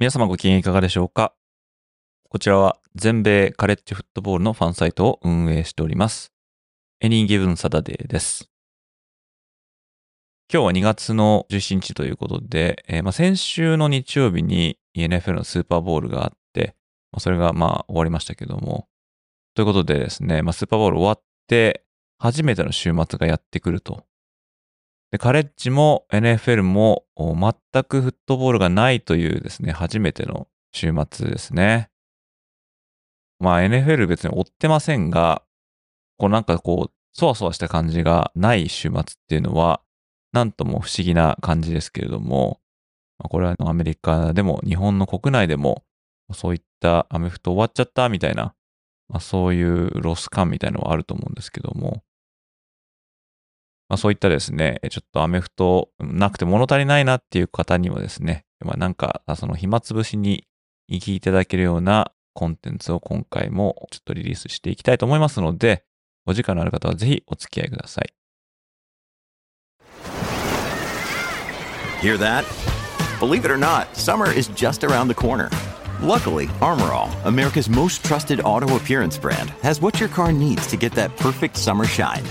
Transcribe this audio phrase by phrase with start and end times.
[0.00, 1.34] 皆様ご機嫌いかがでしょうか？
[2.28, 6.32] こちらは全米カレッジフットボールのファンサイトを運営しております。
[7.02, 8.48] Any Given Saturday です。
[10.52, 16.76] 今日は2月の17日ということで、えーまあ、先週の日曜日に NFL のスーパーボールがあって、
[17.10, 18.86] まあそれがまあ終わりましたけども、
[19.56, 21.82] ということでですね、まあ、スーパーボール終わって
[22.18, 24.04] 初めての週末がやってくると。
[25.10, 31.90] で、カレッジも NFL も全くフットボールがないというですね、初めての週末ですね。
[33.40, 35.42] まあ NFL 別に追ってませんが、
[36.18, 39.80] こうなんかこう、そわそわした感じがない週末っていうのは、
[40.32, 42.60] なんとも不思議な感じですけれども、
[43.18, 45.84] これはアメリカでも日本の国内でも、
[46.32, 48.54] そういったアメフト終わっちゃったみたいな、
[49.08, 52.02] まあ、そういうロス感みたいなのはあると思うんですけども、
[53.88, 60.46] まあ、そういったですね、ちょっとアメフトなくて物足りないなっていう方にはですね、まあ、なんかその暇つぶしに
[60.90, 65.84] 聞いていただけるようなコンテンツを今回もちょっとリリースしていきたいと思いますので、
[66.26, 68.12] お時間のある方はぜひお付き合いください。
[72.00, 72.44] Hear that?
[73.18, 75.50] Believe it or not, summer is just around the corner.
[76.00, 80.92] Luckily, Armorall, America's most trusted auto appearance brand, has what your car needs to get
[80.92, 82.22] that perfect summer shine.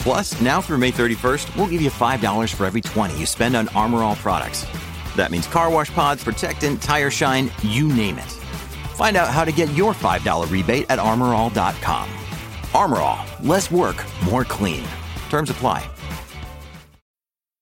[0.00, 3.68] Plus, now through May 31st, we'll give you $5 for every 20 you spend on
[3.68, 4.66] Armorall products.
[5.14, 8.30] That means car wash pods, protectant, tire shine, you name it.
[8.96, 12.08] Find out how to get your $5 rebate at armorall.com.
[12.72, 14.84] Armorall, less work, more clean.
[15.28, 15.84] Terms apply.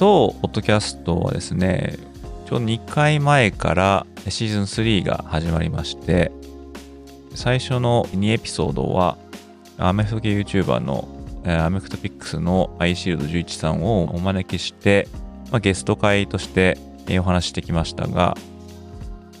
[0.00, 1.98] 当ポッドキャストはですね、
[2.46, 6.32] ちょうど2回前からシーズン3が始まりまして、
[7.34, 9.18] 最初の2エピソードは、
[9.76, 11.06] アメフト系 YouTuber の
[11.44, 15.06] アメフトピックスのアイシールド11さんをお招きして、
[15.50, 16.78] まあ、ゲスト会として
[17.18, 18.38] お話してきましたが、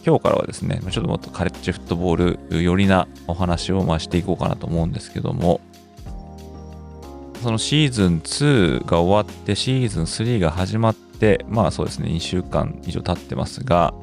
[0.04, 5.62] 今日からはですね、ちょっともっとカレッジフットボール寄りなお話をましていこうかなと思うんですけども、
[7.42, 13.94] そのシーズン2が終わってシーズン3が始まって、まあそうですね、2週間以上経ってますが、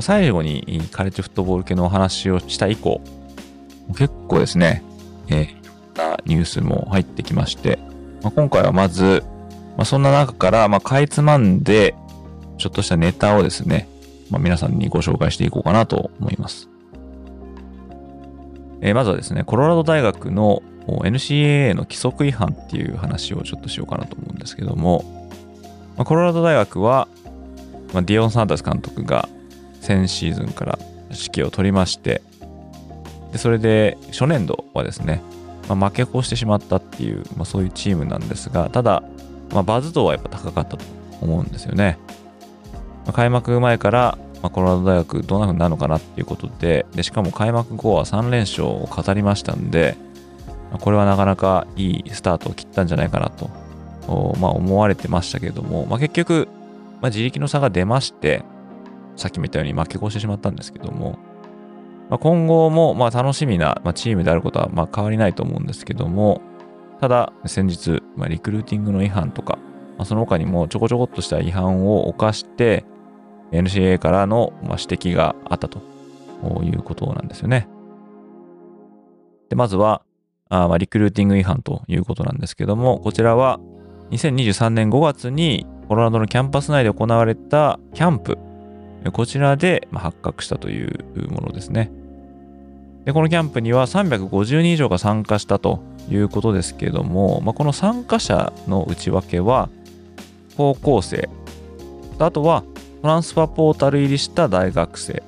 [0.00, 3.00] 最後にカレッジフットボール系のお話をした以降、
[3.96, 4.82] 結構ですね、
[5.28, 5.56] えー
[5.96, 7.78] いろんなニュースも入ってきまして、
[8.22, 9.24] まあ、今回はまず、
[9.76, 11.94] まあ、そんな中から、まあ、かいつまんで、
[12.58, 13.88] ちょっとしたネタをですね、
[14.30, 16.68] まあ、皆さんにご紹介していこうかなと思います。
[18.82, 25.04] えーまずはですね、コロラド大学の NCAA の規則違反っていう話をちょっとしようかなと思うんですけども、
[25.96, 27.08] まあ、コロラド大学は、
[27.92, 29.28] まあ、ディオン・サンダース監督が
[29.80, 30.78] 先シーズンから
[31.10, 32.22] 指揮を取りまして、
[33.32, 35.22] でそれで初年度はですね、
[35.68, 39.02] まあ、負け越してしまったっていう、まあ、そういうチームなんですが、ただ、
[39.52, 40.84] まあ、バズ度はやっぱ高かったと
[41.20, 41.98] 思うんですよね。
[43.04, 49.96] まあ開幕前から、まあ、コロラド大学どんな風になるのかなっていうことでで、しかも開幕後は3連勝を飾りましたんで、
[50.80, 53.50] これはなかなかいいスタートを切ったんじゃないかなと、
[54.38, 56.48] まあ、思われてましたけれども、まあ、結局、
[57.00, 58.44] まあ、自力の差が出まして、
[59.16, 61.18] さっきも言ったように負け越してしまったんですけども、
[62.10, 66.42] まあ、今後もまあ楽しみなチームであることはまあ変わりないと思うんですけども、
[67.00, 69.58] ただ先日、まあ、リクルーティングの違反とか、
[69.96, 72.84] まあ、その他にもちょこちょこっとした違反を犯して、
[73.52, 75.80] NCAA からのまあ指摘があったと
[76.62, 77.68] いうことなんですよね。
[79.48, 80.02] で、まずは、
[80.48, 83.60] あーまあリクルーティング違反ということなんですけども、こちらは
[84.10, 88.38] 2023年5月にコロラドのキャンパス内で行われたキャンプ、
[89.12, 91.90] こちらで発覚したというものですね。
[93.04, 99.68] で、このキャンプには350人以上が参加したということですけども、まあ、この参加者の内訳は、
[100.56, 101.28] 高校生、
[102.18, 102.64] あとは
[103.02, 105.22] トランスファポータル入りした大学生、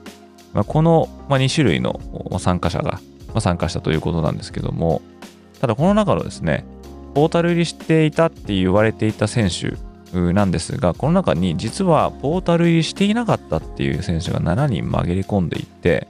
[0.55, 2.01] まあ、この2種類の
[2.41, 3.01] 参加者が
[3.35, 5.03] ま参加したということなんですけども、
[5.61, 6.65] ただこの中のですね、
[7.15, 9.77] ポータル入りしていたって言われていた選手
[10.33, 16.07] なんですが、この中に実はポータル入りしていなかったっていう選手が7人紛れ込んでいて、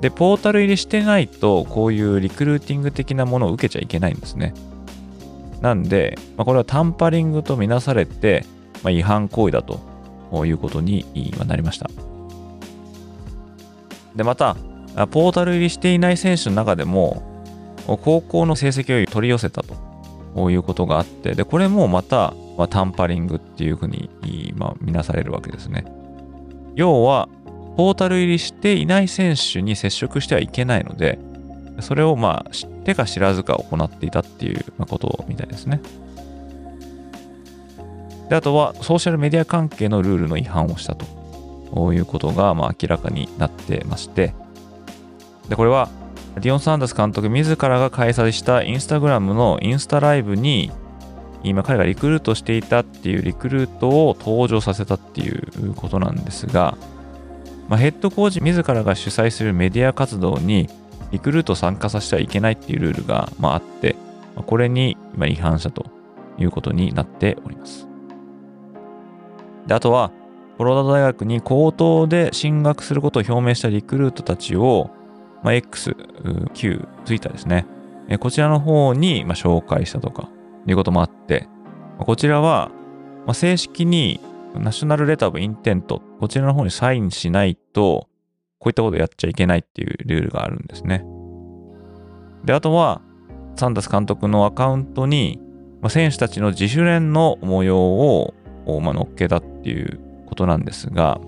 [0.00, 4.52] で、ポータル入りしてないと、こういうリクルーティング的なものを受けちゃいけないんですね。
[5.60, 8.44] なんで、まあ、これはタンパリングとみなされて、
[8.82, 9.80] まあ、違反行為だと
[10.44, 11.06] いうことに
[11.46, 11.90] なりました。
[14.14, 14.56] で、また、
[15.10, 17.22] ポータル入りしていない選手の中でも、
[17.86, 19.62] 高校の成績を取り寄せた
[20.34, 24.08] ということがあって、で、これもまた、まあ、タンパリングっていうふうに、
[24.56, 25.84] まあ、見なされるわけですね。
[26.74, 27.28] 要は、
[27.76, 31.18] ポータル入りしていない選手に接触してはいけないので、
[31.80, 35.80] それをまあ知ってか知らずか行っていたっていうことみたいですね。
[38.28, 44.34] であとはソーシャルメディア関係のルールの違反をしたということがまあ明らかになってまして、
[45.48, 45.88] でこれは
[46.36, 50.70] ディオン・サンダース監督自らが開催したインスタグラムのインスタライブに
[51.42, 56.76] 今彼がリクルートしていたっていうリクルートを登場させたっていうことなんですが、
[57.68, 60.68] まあ、ヘッドコーチ自らが主催するメディア活動に
[61.12, 63.94] リクルート参加させちゃいけないっていうルールが、まあ、あって、
[64.34, 65.86] まあ、これに今違反したと
[66.38, 67.86] いうことになっております。
[69.66, 70.10] で、あとは、
[70.58, 74.90] コロラド大学に高等で進学することを表明したリクルートたちを、
[75.46, 75.96] まあ、X、
[76.54, 77.66] Q、Twitter ですね。
[78.18, 80.28] こちらの方に、ま、紹介したとか、
[80.66, 81.46] いうこともあって、
[82.00, 82.72] こちらは、
[83.26, 84.18] ま、正式に
[84.56, 88.08] ナショナルレターブインテント、こちらの方にサインしないと、
[88.58, 91.06] こういったことをやっちゃいけないっていうルールがあるんですね。
[92.44, 93.00] で、あとは、
[93.54, 95.40] サンダス監督のアカウントに、
[95.80, 98.34] ま、選手たちの自主練の模様を、
[98.82, 101.20] まあ、乗っけたっていうことなんですが、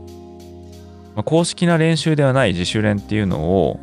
[1.14, 3.79] ま、公式な練習ではない自主練っていうのを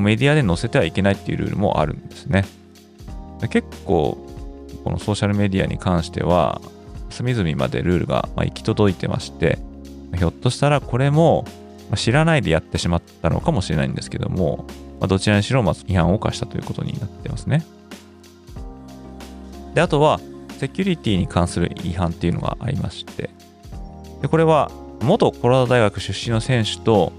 [0.00, 2.44] メディアで載せてはいけないっていうルールもあるんですね。
[3.50, 4.18] 結構、
[4.84, 6.60] このソーシャルメディアに関しては、
[7.10, 9.58] 隅々までルールが行き届いてまして、
[10.16, 11.44] ひょっとしたらこれも
[11.94, 14.66] 知らないでやってしまったのかもしれないんですけども、
[15.00, 17.64] まどちらにしろ違反を犯したということになってますね。
[19.74, 20.20] で、あとは、
[20.58, 23.30] セキュリティに関する違反っていうのがありまして、
[24.22, 24.70] でこれは
[25.02, 27.12] 元コロラド大学出身の選手と、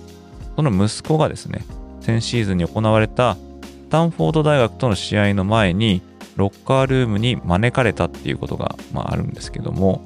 [0.56, 1.62] その息子がですね、
[2.08, 6.02] 先シーズンに行われたスタンフォード大学との試合の前に、
[6.38, 10.06] ロッカールームに招かれたっていうことが、まあ、あるんですけども、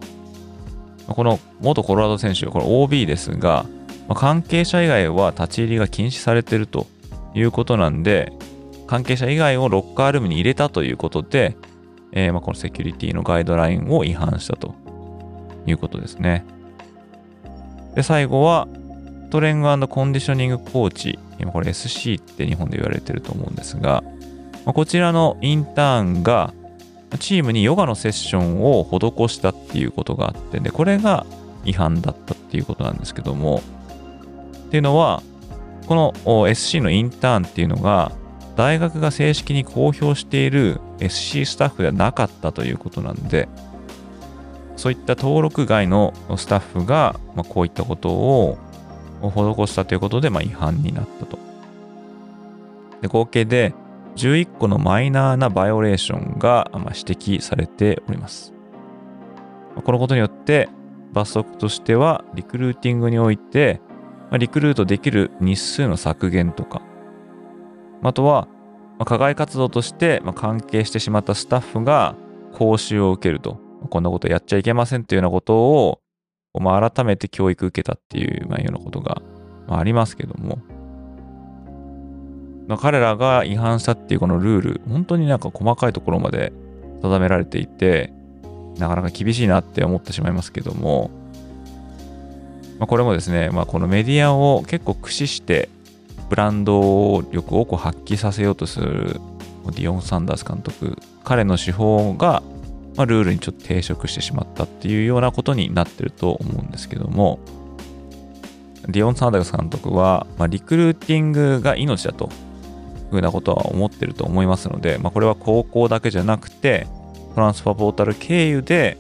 [1.08, 3.66] この元コロラド選手、これ OB ですが、
[4.08, 6.88] まあ、関係者以外は立ち入りが禁止されてると
[7.36, 8.34] いうことなんで、
[8.88, 11.56] 関係者以外をロッカールームに入れたということで、
[12.14, 14.76] えー、まあこのセキュリティのガイドラインを違反したと
[15.66, 16.46] いうことですね。
[17.96, 18.68] で、最後は、
[19.32, 24.04] トレングコンディショニングコーチ、今これ SC って日本で言われてると思うんですが、
[24.66, 26.54] ま、こちらのインターンが
[27.18, 31.26] チームにヨガのセッションを施したっていうことがあって、で、これが
[31.64, 33.62] 違反だったっていうことなんですけども、
[34.68, 35.24] っていうのは、
[35.88, 38.12] この SC のインターンっていうのが、
[38.58, 43.48] 大学が正式に公表している SC スタッフではなかったということなんで、
[44.76, 48.58] そういった登録外のスタッフが、ま、こういったことを
[49.22, 51.38] を施したということで、まあ、違反になったと。
[53.02, 53.74] で合計で
[54.16, 58.54] 11個のマイナーなバイオレーションが指摘されております。
[59.84, 60.70] このことによって
[61.14, 63.82] 罰則としてはリクルーティングにおいて
[64.38, 66.82] リクルートできる日数の削減とか
[68.04, 68.48] あとは
[69.06, 72.16] 課外活動として関係してしまったスタッフが
[72.54, 73.60] 講習を受けると
[73.90, 76.01] こんなことやっちゃいけませんというようなことを
[76.60, 79.22] まあ、改めて教育受けたっていう、まあ、ようなことが、
[79.68, 80.60] まあ、ありますけども、
[82.68, 86.52] まあ、彼らが違反したっていうこのルール、本当になんか細かいところまで
[87.02, 88.14] 定められていて、
[88.78, 91.12] なかなか厳しいなって思ってしまいますけども、
[92.80, 95.70] まあ、これもですね、まあ、このメディアを結構駆使して、
[96.30, 99.20] ブランド力を発揮させようとする
[99.66, 102.42] ディオン・サンダース監督、彼の手法が、
[102.96, 107.40] まあ、ルールにちょっと抵触してしまったっていうようなことになってると思うんですけども、
[108.88, 112.30] ディオン・サンダース監督は、まあ、リクルーティングが命だという
[113.12, 116.88] ふうなことは思ってると思いますので、まあ、これは高校だけじゃなくて、
[117.36, 118.98] トランスファーポータル経由で、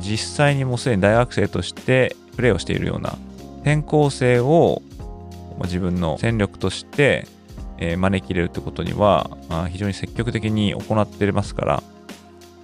[0.00, 3.16] 実際にもうすでに大学生としてプレーをしているような
[3.62, 4.82] 転校生を
[5.62, 7.26] 自分の戦力として
[7.78, 9.30] 招き入れるってことには
[9.70, 11.82] 非常に積極的に行っていますから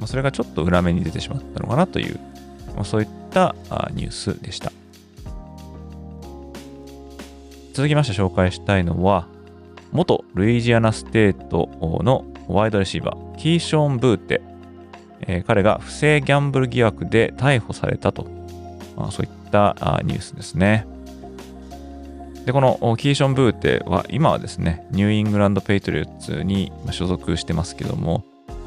[0.00, 2.18] まあそれがちょっと裏目に出てしまったのかなという
[2.74, 3.54] まあそういった
[3.92, 4.72] ニュースでした。
[7.72, 9.28] 続きまして紹介したいのは
[9.92, 11.68] 元ルイジアナステート
[12.02, 14.42] のワイドレシーバーキーション・ブーテ。
[15.26, 18.26] えー、彼が不正ギャンブル疑惑で逮捕されたと、
[18.96, 20.86] まあ、そういったあニュースですね。
[22.46, 28.24] で、このキーション・ブーテは今はですね、ニューイングランド・ペイトリオッツに所属してますけども、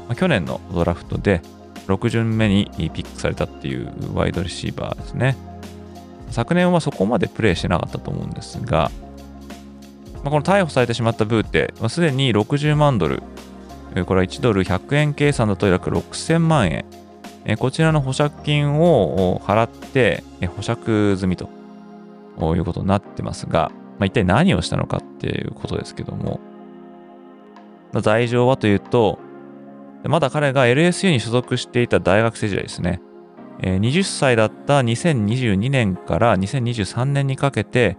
[0.08, 1.40] まあ、去年のドラフトで
[1.86, 5.36] 6巡目にピックされたっていうワイドレシーバーですね。
[6.30, 8.90] 昨年はそこまでプレーしてなかったと思うんですが、
[10.24, 13.22] まあ、この逮捕されてしまったブーテ、す、で、に60万ドル、
[14.06, 16.84] これは1ドル100円計算だと約6000万円。
[17.58, 20.24] こちらの保釈金を払って
[20.56, 21.50] 保釈済みと
[22.40, 26.40] いうことになってますが、まあ、一体何をしたのかっていうことですけども、
[28.00, 29.18] 罪状はというと、
[30.08, 33.00] まだ彼が LSU に所属していた大学生時代ですね。
[33.60, 37.96] 20歳だった2022年から2023年にかけて、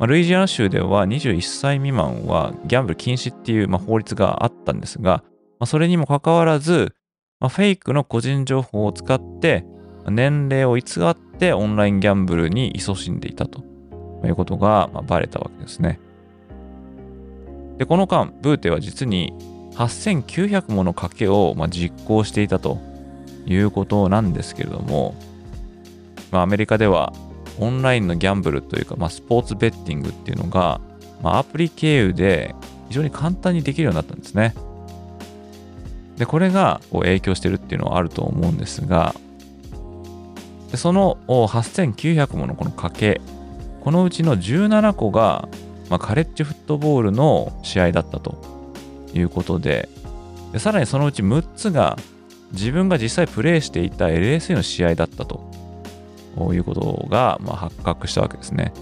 [0.00, 5.22] ルイジアナ州では21歳未満はギャンブル禁止っていう、法律があったんですが、
[5.66, 6.94] それにもかかわらず、
[7.40, 9.66] フェイクの個人情報を使って
[10.08, 13.62] 年齢を偽ってオンラインギャンブルに勤しんでいたと
[14.24, 16.00] いうことが、まあ、バレたわけですね。
[17.76, 19.34] で、この間、ブーテは実に
[19.86, 22.78] 8900もの賭けを、ま、実行していたと
[23.46, 25.14] いうことなんですけれども、
[26.30, 27.12] まあ、アメリカでは
[27.58, 30.80] オンラインのギャンブルというか、まあ、スポーツベッティングっていうのが、
[31.22, 32.54] まあ、アプリ経由で
[32.88, 34.54] 非常に簡単にできるようになったんですね。
[36.16, 39.14] で、これがこう影響してるっていうのはあると思うんですが、
[40.70, 43.20] でその8900ものこの賭け、
[43.82, 45.48] このうちの17個が、
[45.88, 48.59] まあ、カレッジフットボールの試合だったと
[49.14, 49.88] いうことで
[50.52, 51.96] で、さらにそのうち6つが
[52.52, 55.50] 自分が実際プレイしていた LSA の試合だったと。
[56.52, 58.72] いうことが、まあ、発覚したわけですね。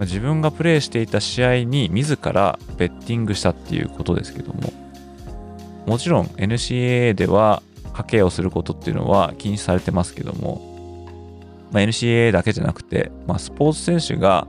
[0.00, 4.72] 自分がプレイしていた試合に自らベッティングしたっていうことですけども、
[5.86, 7.62] もちろん NCAA では
[7.94, 11.08] 賭けをすることっていうのは禁止されてますけども、
[11.70, 14.46] まあ、NCAA だけじゃなくて、まあ、スポーツ選手が、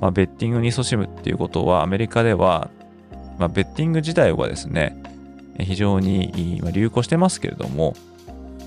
[0.00, 2.70] まあ、ベッティングに勤しむっていうことはアメリカでは、
[3.38, 5.00] まあ、ベッティング自体はですね、
[5.58, 7.94] 非常に流行してますけれども、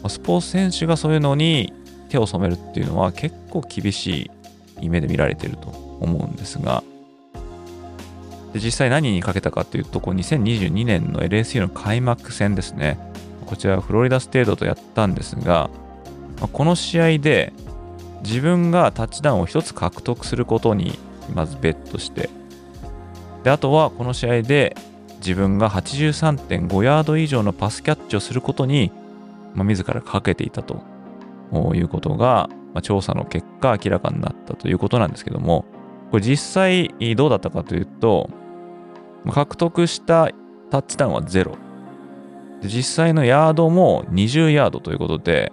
[0.08, 1.74] スポーツ選手がそういうのに
[2.10, 4.32] 手を染めるっていうのは結構厳し
[4.82, 6.84] い目で見られてると思うんですが、
[8.54, 12.98] で実際何にかけたかというと、こう2022年の LSU の開幕戦ですね。
[13.46, 15.70] こちらはフロリダステートとやったんですが、
[16.42, 17.54] まこの試合で
[18.24, 20.98] 自分がタッチダウンを1つ獲得することに
[21.34, 22.30] まずベットして、
[23.44, 24.76] であとはこの試合で
[25.18, 28.92] 自分が83.5ヤード以上のパスキャッチをすることに、
[29.54, 30.84] まあ、自らかけていたと
[31.76, 35.66] いうことが、まあ、調査の結果明らかになったということなんですけども、
[36.12, 38.30] これ実際どうだったかというと、
[39.30, 40.30] 獲得した
[40.72, 41.58] タッチダウンはゼロ。
[42.64, 45.52] 実際のヤードも20ヤードということで、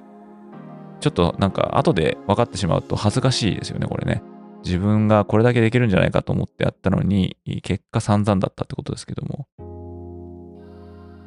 [1.01, 4.23] ちょっとなんか後で分かってしまうと恥ずかしいですよね、これね。
[4.65, 9.47] 自分がこれだけできるんじゃないかと思ってやったのに、結果散々だったってことですけども。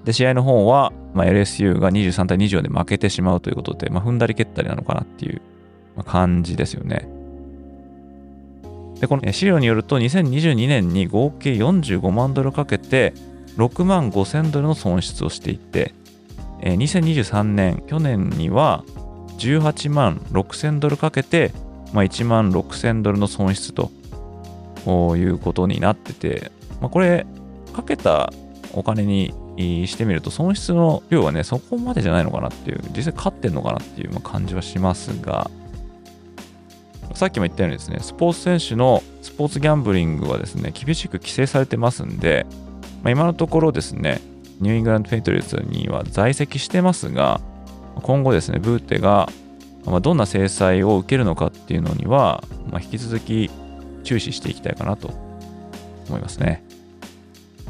[0.04, 5.42] で、試合の方は、まあ、LSU が23対24で負けてしまうということで、まあ、踏んだり蹴ったりなのかなっていう
[6.06, 7.08] 感じですよね。
[9.00, 13.14] で、この資料によると、2022年に合計45万ドルかけて、
[13.58, 15.94] 6万5000ドルの損失をしていて、
[16.62, 18.84] 2023年、去年には
[19.40, 21.52] 18万6000ドルかけて、
[21.94, 23.92] まあ、1万6000ドルの損失と
[25.16, 27.26] いうことになってて、まあ、これ、
[27.74, 28.32] かけた
[28.74, 29.34] お金に
[29.88, 35.50] してみると、損失の量はね、そこまでじゃないのかなっていう、実際勝ってんのかなっていう感じはしますが、
[37.14, 42.46] さっきも言ったようにですね、スポーツ選手のスポーツギャンブリングはですね、厳しく規制されてますんで、
[43.04, 44.22] まあ、今のところですね、
[44.60, 47.42] ニューイングランド・ペイトリオッツには在籍してますが、
[48.02, 49.30] 今後ですね、ブーテが
[49.86, 53.50] まどんな制裁を受けるのかっていうのには、まあ、引き続き
[54.04, 55.10] 注視していきたいかなと
[56.08, 56.64] 思いますね。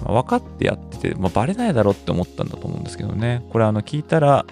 [0.03, 3.45] まあ、分かってやってて、まあ、バレないだろうって思ったんだと思うんですけどね。
[3.51, 4.45] これあの聞いたら、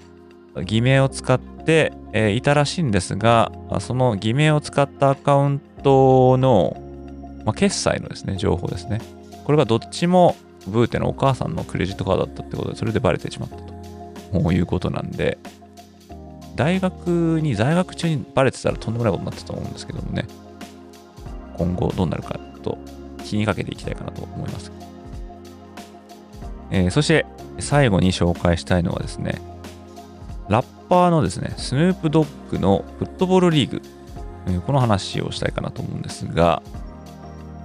[0.66, 6.78] 偽名を使って、えー、いたらしいんですが、その偽名を使ったアカウントの、
[7.46, 9.00] まあ、決済のですね、情報ですね。
[9.46, 10.36] これがどっちも
[10.68, 13.58] ブーテのお母さんのクレジットカードだったってことで、それでバレてしまった
[14.40, 15.38] ということなんで、
[16.60, 20.26] 大学に在学中にバレてたらとんでもないことになってたと思うんですけどもね、
[21.58, 22.78] 今後どうなるかと
[23.24, 24.70] 気にかけていきたいかなと思います。
[26.70, 27.26] えー、そして
[27.60, 29.40] 最後に紹介したいのはですね、
[30.50, 33.82] ラッパーのですね、スヌープドッグのフットボールリーグ、
[34.48, 36.62] えー、この話をしたいかなと思うんですが、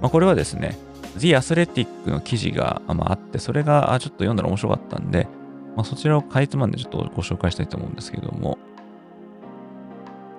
[0.01, 0.77] まあ、これはですね、
[1.17, 5.27] The Athletic の記事が、まあ、あって、それがちょっと読んだら面白かったんで、
[5.75, 8.57] まあ、そちらをかいつまんでちょっとご紹介したいと思うんですけども、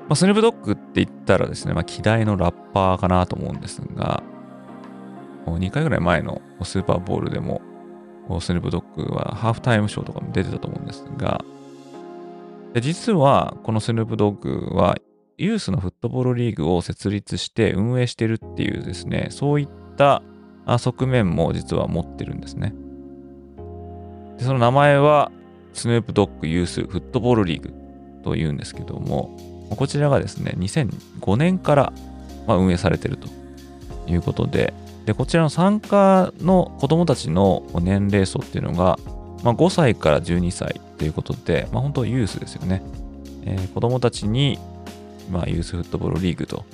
[0.09, 4.23] まあ、スヌープドッグって言ったらですね、まあ、希代のラッパーかなと思うんですが、
[5.47, 7.61] 2回ぐらい前のスーパーボールでも、
[8.41, 11.45] スヌープドッグはハーフタイムショーとかも出てたと思うんですが、
[12.81, 14.97] 実はこのスヌープドッグは
[15.39, 20.23] ユースのフットボールリーグを設立して運営してるっていうですね、そういった
[20.67, 22.75] 側面も実は持ってるんですね。
[24.39, 25.31] でその名前は
[25.73, 27.73] スヌープドッグユースフットボールリーグ
[28.23, 29.37] というんですけども、
[29.71, 31.93] こちらがですね、2005年から
[32.47, 33.29] 運営されていると
[34.07, 34.73] いうことで、
[35.07, 38.99] で、こちらの参加の子供たちの年齢層っていうのが、
[39.43, 42.83] まあ、5歳から12歳ということで、まあ、本当ユースですよね。
[43.45, 44.59] えー、子供たちに、
[45.31, 46.65] まあ、ユースフットボールリーグと、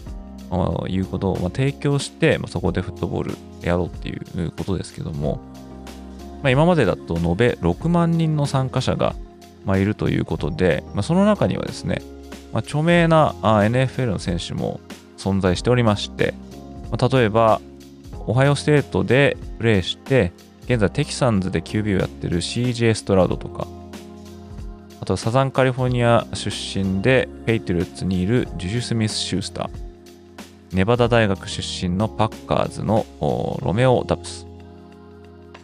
[0.51, 5.41] まあ、いうことを、ま、提供して、ま、そこでフットボールやろうっていうことですけども、
[6.43, 9.15] ま、今までだと延べ6万人の参加者が、
[9.67, 12.01] ま、いるということで、ま、その中にはですね、
[12.53, 14.81] まあ、著名な NFL の選手も
[15.17, 16.35] 存在しておりまして、
[16.91, 17.61] まあ、例えば、
[18.27, 20.33] オハイオステートでプレーして、
[20.65, 23.67] 現在テキサンズで QB をやってる CJ ストラウドとか、
[25.01, 29.71] あとサザンカリフォルニア出身でペイトリオッツにいるジュジュ・スミス・シュースター、
[30.73, 34.47] ネバダ大学出身のパッカーズのロメオ・ダブス、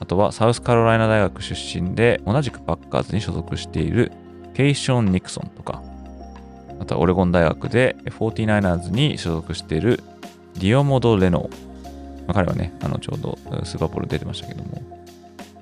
[0.00, 4.10] あとはサウスカロライナ大学出身で同じくパッカーズに所属している
[4.54, 5.82] ケイション・ニクソンとか、
[6.80, 10.00] あとはオレゴン大学で 49ers に所属している
[10.54, 11.68] ディオモド・レノー。
[12.26, 14.82] まあ、彼はね、あのちょうどスーパーボール出てましたけども。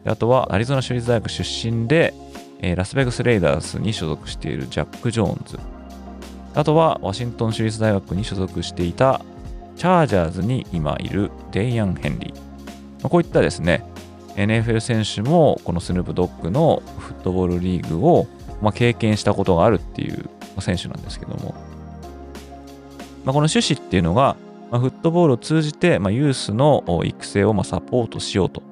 [0.04, 2.14] あとはアリゾナ州立大学出身で、
[2.60, 5.58] えー、ラスベガス・レイダースに所属しているジャック・ジョーンズ。
[6.54, 9.20] あとはワシントン州立大学に所属していた
[9.76, 12.34] チャージャーズに今いるデイアン・ヘンリー。
[12.34, 12.40] ま
[13.04, 13.84] あ、こういったですね、
[14.36, 18.26] NFL 選手もこのスヌープドッグのフットボールリーグを、
[18.62, 20.28] まあ、経験したことがあるっていう
[20.60, 21.54] 選手なんですけども、
[23.24, 24.36] まあ、この趣旨っていうのが、
[24.70, 28.62] まあ、フットボールを通じて、まあ、ユースの育成をまあサポートしようと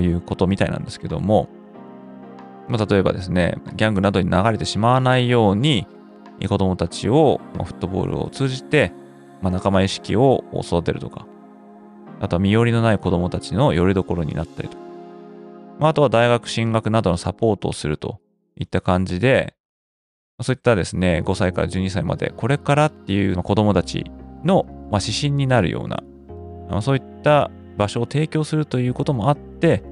[0.00, 1.48] いうことみたいなんですけども、
[2.68, 5.86] まあ、例えばですね、ギャングなどに流れてしまわないように、
[6.48, 8.92] 子供たちを、ま、フットボールを通じて、
[9.40, 11.26] まあ、仲間意識を育てるとか、
[12.20, 14.76] あとは身寄りのない子供たちの拠り所になったりと。
[14.76, 14.82] か、
[15.78, 18.20] まあ、あとは大学進学などのサポートをすると
[18.56, 19.54] いった感じで、
[20.42, 24.10] そういったですね、5歳から12歳まで、これからっていう子供たち
[24.44, 29.82] の、ま、指針になるような、そういった場所を提供するということもあって、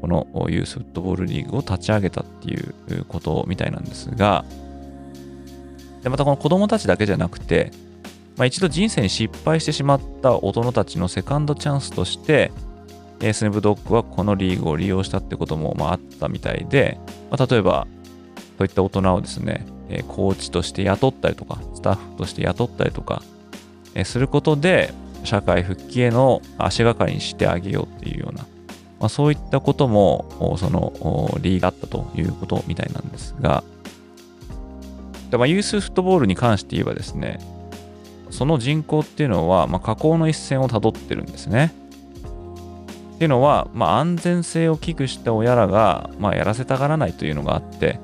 [0.00, 2.74] このユースフットボールリーグを立ち上げたっていう
[3.06, 4.44] ことみたいなんですが、
[6.02, 7.70] でまたこの子供たちだけじゃなくて、
[8.36, 12.50] まあ、一度人生に失敗してしまった大人たちのセカンドチャンスとして、
[13.32, 16.98] スネブドッグはこのリーグを利用したってこともまああったみたいで、
[17.30, 17.86] まあ、例えば、
[18.58, 23.22] そういった大人をですね、えコーチとして雇ったりとか、スタッフとして雇ったりとか、
[23.94, 24.92] えすることで、
[25.24, 28.42] 社会復帰への足がかりにしてあげようっていうような、
[28.98, 33.62] まあ、そういったことも、そのリーグあったということみたいなんですが、
[35.30, 37.40] でまあ、ユースフットボールに関して言えばですね、
[38.30, 41.72] その人口っていうのは、まあ、下降の一線をたどってるんですね。
[43.14, 48.00] っていうのは、まあ、安全性を危惧した親らが、まあ、やらせたがらないというのがあって、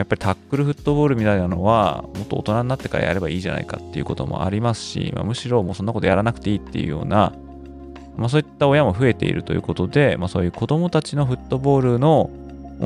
[0.00, 7.34] やっぱりタックルフットボールみたいなのは、もっと大人になってからやればいいじゃないかっていうこともありますし、まあ、むしろもうそんなことやらなくていいっていうような、
[8.16, 12.30] まあ、そういった親も増えているということで、まあ、そういう子供たちのフットボールの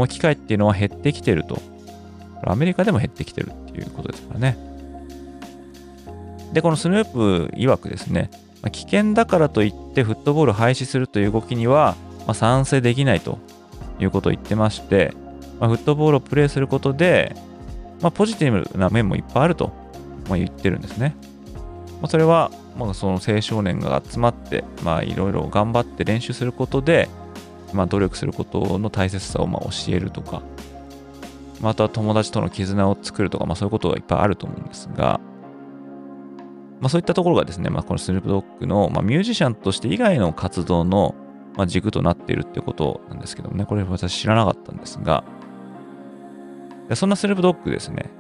[0.09, 1.63] 機会っていうのは減ってきてると。
[2.47, 4.59] アメリカでも減ってきてるっていうことですからね。
[6.53, 8.29] で、このスヌープ曰くですね、
[8.61, 11.97] まあ、危険だからといってフットボール廃止するという動きには、
[12.27, 13.39] まあ、賛成できないと
[13.99, 15.15] いうことを言ってまして、
[15.61, 17.35] まあ、フットボールをプレーすることで、
[18.01, 19.73] まあ、ポジティブな面もいっぱいあると、
[20.29, 21.17] まあ、言ってるんですね。
[22.01, 27.09] まあ、それは、まあ、その青少年が集まって、まあ、いろいろ頑張って練習することで、
[27.73, 30.43] まあ、努力することの大切さをまあ教えるとか、
[31.61, 35.21] また友達との絆を作るとか、まあ、そういうことがいっぱいあると思うんですが、
[36.81, 41.15] まあ、そういったところがですね、まあ、このスヌープドッグの、まあ、ミュージシャンとして以外の活動の、
[41.57, 45.25] まあ、軸となっているってことなんですけどもね、これ私知らなかったんですが、
[46.95, 48.11] そんなスヌープドッグですね、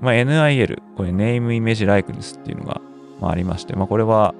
[0.00, 2.80] まあ、NIL、これネームイメージライクネスっていうのが、
[3.20, 4.34] まあ、ありまして、まあ、これは、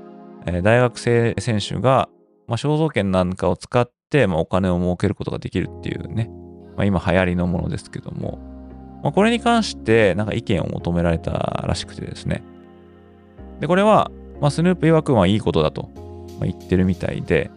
[0.47, 2.09] えー、大学生選手が、
[2.47, 6.31] まあ、肖像権なんかを使って、まあ、お金を儲けることができるっていうね、
[6.77, 8.39] まあ、今流行りのものですけども、
[9.03, 11.33] まあ、これに関してなんか意見を求められた
[11.67, 12.43] らしくてですね。
[13.61, 15.91] で、これは、まあ、スヌープ曰くはいいことだと
[16.41, 17.51] 言ってるみたいで、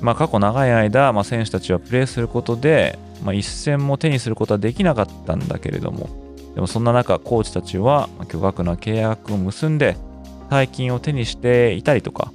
[0.00, 6.08] まあ、過去長い間、まあ、選手たちはプレーすることで、まあ、一戦も手にすることはできなかったんだけれども、
[6.54, 9.96] でもそんな中、コーチたちは巨額な契約を結んで、
[10.50, 12.32] 大金を手にしていたりとか、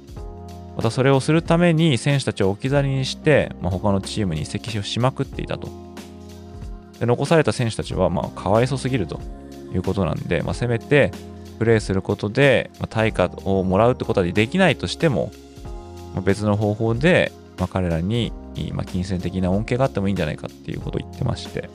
[0.76, 5.68] またそれをするために選手たちを置き去りにして、まあ、他のチームに移籍をしまくっていたと。
[7.00, 9.20] で残された選手たちはまあかわいそすぎると
[9.74, 11.12] いうことなんで、まあ、せめて
[11.58, 15.32] プレーすることで、まあ、対価をもらうってことはできないとしても、
[16.14, 18.32] まあ、別の方法で、まあ、彼らに、
[18.72, 21.68] まあ、金銭的な恩恵があってもいいんじゃないかっていうことを言ってまして、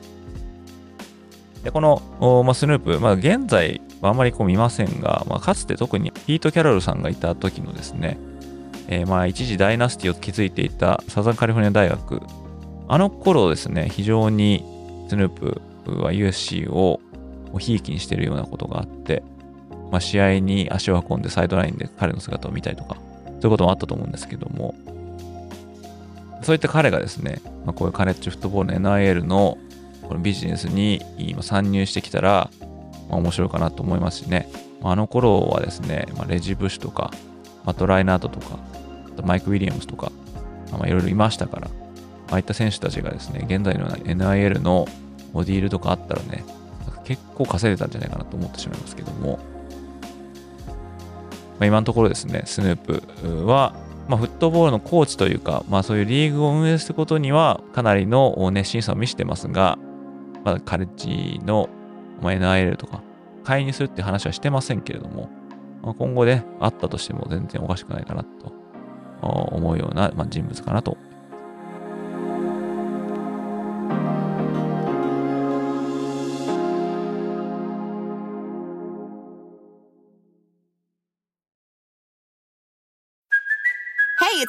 [1.64, 8.18] でこの、まあ、スヌープ、まあ、現在はあまりこう見ませんが、まあ、かつて特にピート・キャロルさんがいた時のですね、
[8.88, 12.22] えー、まあ一時ダイナスティを築いていたサザンカリフォルニア大学、
[12.88, 14.64] あの頃ですね、非常に
[15.10, 15.62] スヌープ
[16.02, 17.00] は USC を
[17.60, 19.24] ひいきにしているようなことがあって、
[19.92, 24.76] まあ、試合に足を運んでサイドラインで彼の姿を見たりとか、そういうこともあったと思うんですけども、
[26.46, 29.58] そういった彼がですね、まあ、こういうカレッジフットボールの NIL の
[30.04, 32.52] このビジネスに今参入してきたら、
[33.10, 34.48] まあ、面白いかなと思いますしね。
[34.84, 37.10] あの頃はですね、まあ、レジブッシュとか、
[37.66, 38.60] マット・ライナートとか、
[39.24, 40.12] マイク・ウィリアムスとか、
[40.72, 41.68] まあ、いろいろいましたから、
[42.30, 44.86] ああいった選手たちがですね、現在の NIL の
[45.34, 46.44] ディールとかあったらね、
[47.06, 49.40] 結構稼いでたんじゃないかなと思ってしまいますけども、
[50.68, 53.74] まあ、今のところですね、スヌープは、
[54.08, 59.78] まあ、フットボールのコーチというか、まあ、そういうリーグを運営することにはかなりの熱心さを見せてますが、
[60.44, 61.70] まだカレッジの、
[62.22, 63.02] まあ、NIL とか、
[63.44, 65.30] 介入するって話はしてませんけれども、
[65.82, 68.54] まあ、今後で、ね、あったとしても全然おかしくないかなと
[69.22, 70.98] 思うような、まあ、人物かなと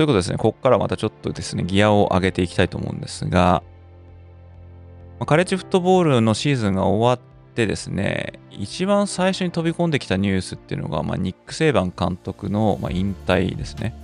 [0.00, 3.62] ということですね、ここからまたちょっとですね、ギアを上げていきたいと思うんですが、
[5.26, 13.94] カレッジフットボールのシーズンが終わってですね、一番最初に飛び込んできたニュースっていうのが、まあ、ニック・セイバン監督の、まあ、引退ですね。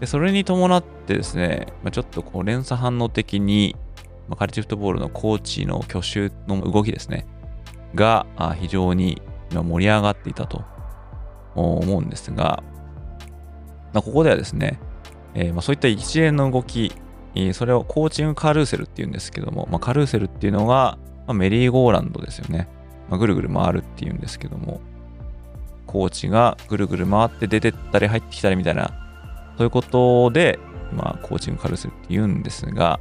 [0.00, 3.76] でそれに伴ってですね、まあ、ちょっとこう連鎖反応的に、
[4.28, 7.24] まあ、カレッジフットボールのコーチの去就の動きですね、
[7.94, 8.26] が
[8.60, 10.64] 非常に盛り上がっていたと
[11.54, 12.64] 思うんですが、
[14.02, 14.78] ここではですね、
[15.34, 16.92] えー、まそういった一連の動き、
[17.52, 22.68] それをコーチングカルーセルっていうんですけども、まあ、カルーセルっていうのが、まあ、メリーゴーランドですよね。
[23.10, 24.80] まあ、ぐるぐる回るっていうんですけども、
[25.86, 28.88] コーチがぐるぐる回って出てったり入ってきたりみたいな、
[29.58, 30.58] そういうことで、
[30.92, 32.98] まあ、コーチングカルーセルって言うんですが、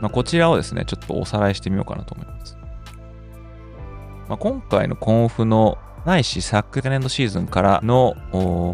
[0.00, 2.56] まあ、こちらをですね、ちょっとおさらいしてみようかなと思います。
[4.28, 8.14] まあ、今回のコンフのないし、昨年度シーズンからの、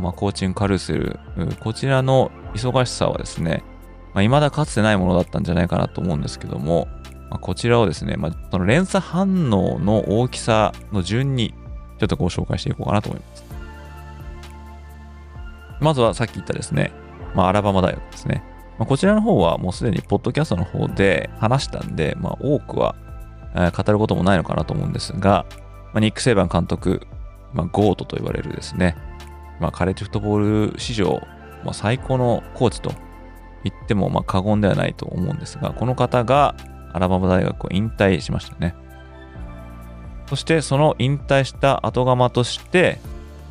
[0.01, 1.19] まあ、コーチングカルーセル、
[1.61, 3.63] こちらの忙しさはですね、
[4.15, 6.89] まあ、未だかつてないものだったんじゃないかなと思うんですけども、
[7.31, 11.55] まあ、こちらをですね、まあ、その連鎖反応の大きさの順に、
[11.99, 13.45] ちょっとご紹介していこうかなと思います。
[15.81, 16.93] まずはさっき言ったですね、
[17.35, 18.43] まあ、アラバマ大学ですね。
[18.79, 22.95] まあ、こちらの方はもうすでにポッドキャストの方で話したんで、まあ、多くは、
[23.55, 25.45] 語ることもないのかなと思うんですが、
[25.93, 27.07] まあ、ニック・セイバン監督、
[27.53, 28.97] まあ、ゴートと言われるですね、
[29.61, 31.21] まあ、カレッジフットボール史上、
[31.65, 32.93] まあ、最高のコーチと
[33.65, 36.55] 言ってもまあ過言ではないと思うんですが、この方が
[36.93, 38.75] アラバマ大学を引退しましたね。
[40.29, 43.01] そしてその引退した後釜として、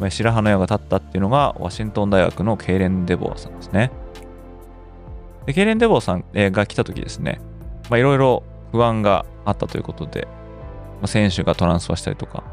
[0.10, 3.92] 白羽の矢が立ったっていうのがワシントン大学のケイレン・デボアさんですね。
[5.48, 7.42] でケイレン・デボーさんが来た時ですね、
[7.92, 10.28] いろいろ不安があったということで、
[11.02, 12.44] まあ、選手がトランスファーしたりとか、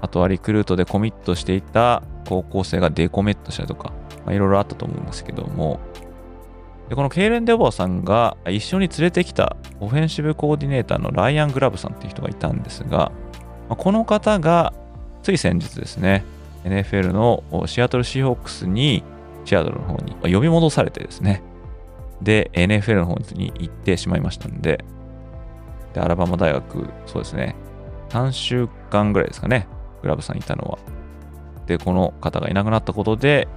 [0.00, 3.92] あとはリクルートでコミットしていた高校生がデコメットしたりとか、
[4.28, 5.80] いろいろあったと思うんですけども、
[6.88, 13.12] でこのケイレン・デボーさんが一緒に連れてきたオフェンシブコーディネーターのライアン・グラブさんっていう人がいたんですが、
[13.68, 14.72] ま、この方が
[15.22, 16.24] つい先日ですね、
[16.64, 19.04] NFL のシアトルシーホークスに、
[19.44, 21.42] シアトルの方に呼び戻されてですね、
[22.22, 24.84] で、NFL の方に行ってしまいましたんで、
[25.94, 27.54] で、アラバマ大学、そうですね、
[28.10, 29.68] 3週間ぐらいですかね、
[30.02, 30.78] グラブさんいたのは。
[31.66, 33.48] で、この方がいなくなったことで、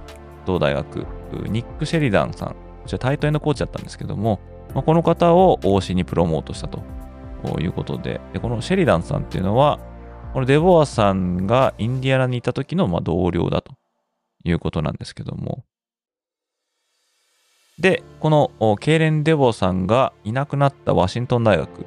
[0.46, 1.06] 同大学、
[1.48, 2.54] ニック・シェリダンさん、こ
[2.86, 4.40] ちらタイトエンドコーチだったんですけども、
[4.74, 6.82] まあ、この方を OC にプロモートしたと
[7.60, 9.78] いうことで、でこのシェリダンさんっていうのは、
[10.32, 13.74] このデボアさんがインディアナにいた時のま同僚だと
[14.44, 15.64] いうことなんですけども、
[17.78, 21.86] で、このケイレン・デボアさんがいなくなったワシントン大学。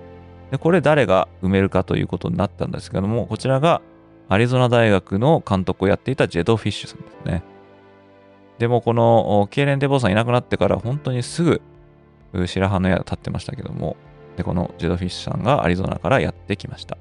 [0.51, 3.81] で、これ誰が埋めるかということになったんですけども、こちらが
[4.29, 7.43] アリゾナ大学の監督をやっていたジェド・フィッシュさんですね。
[8.59, 11.61] でもこのケイレン・デボーさんいなくなってから本当にすぐ
[12.45, 13.95] 白羽の矢立ってましたけども、
[14.35, 16.97] で、このジェド・フィッシュさんがアリゾナからやってきました。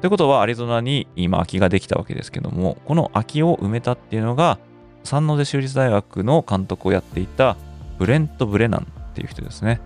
[0.00, 4.58] ということはアリゾナに今空きができたわけですけども、この空きを埋めたっていうのが
[5.04, 7.56] サンノゼ州立大学の監督をやっていた
[7.98, 9.80] ブレント・ブレナンっていう人ですね。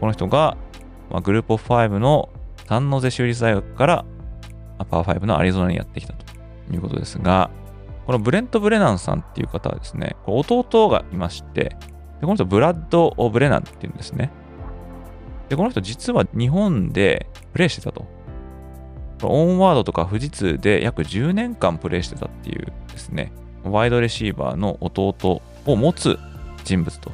[0.00, 0.56] この人が、
[1.10, 2.28] まあ、グループオフ5の
[2.66, 4.04] サンノゼ州立大学から
[4.84, 6.24] パー5のアリゾナにやってきたと
[6.72, 7.50] いうことですが、
[8.06, 11.76] このブレント・ブレナンさんっていう方はですね、弟がいまして、で
[12.22, 14.30] この人ブラッド・ブレナンっていうんですね。
[15.48, 18.06] で、この人実は日本でプレイしてたと。
[19.22, 23.32] オンワードとか富士通で約10年間プレイしてたっていうですね、
[23.64, 26.18] ワイドレシーバーの弟を持つ
[26.64, 27.12] 人物と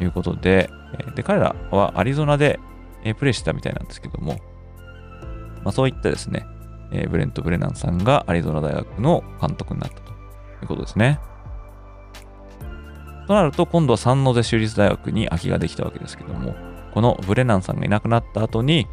[0.00, 0.68] いうことで、
[1.14, 2.58] で彼らはアリゾナで
[3.18, 4.40] プレイしてたみたいなんですけども、
[5.62, 6.44] まあ、そういったですね、
[6.90, 10.14] ブレント・ブレナンさんがアリゾナ大学の監督になったとい
[10.62, 11.20] うことですね。
[13.26, 16.54] となると、今度はサンノゼ州立大学に空きができたわけですけども、
[16.94, 18.86] このブレナンさんがいなくなった後に、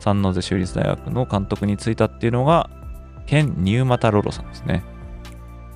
[0.00, 2.70] サンノゼ州立大学の監督に就いたっていうのが、
[3.26, 4.82] ケン・ニューマタロロさんですね。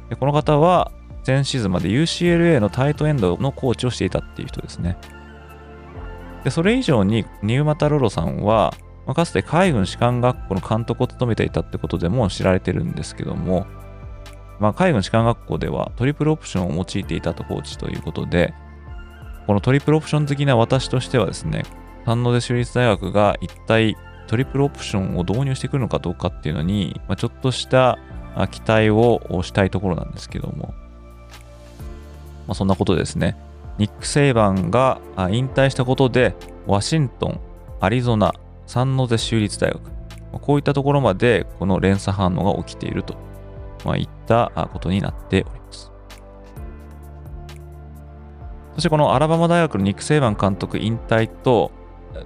[0.08, 0.92] でこの方は
[1.26, 4.96] 前シーズンまで UCLA のタイトエンドのコーチをしていたっていう人ですね。
[6.44, 8.72] でそれ以上にニューマタロロさんは、
[9.06, 13.66] まあ、かつて海軍士官学校の監督を務めていたってことでも知られてるんですけども、
[14.58, 18.52] まあ、海軍士官学校ではトリプルオプションを用いていたとコーチということで、
[19.46, 21.64] このトリプルオプション好きな私としてはですね、
[22.04, 27.98] 三ノ出州立大学が一体トリプルオプションを導入してくるのかどうかっていうのに、まあ、ちょっとした
[28.50, 30.74] 期待をしたいところなんですけども、
[32.48, 33.36] まあ、そんなことでですね、
[33.78, 36.34] ニック・セイバンが引退したことで、
[36.66, 37.40] ワシントン、
[37.80, 38.34] アリゾナ、
[38.66, 39.80] サンノゼ州立大学、
[40.40, 43.16] こういったところまでこの連鎖反応が起きていると、
[43.84, 45.92] まあ、いったことになっております。
[48.74, 51.72] そしてこのアラバマ大学のニック・セイバン監督引退と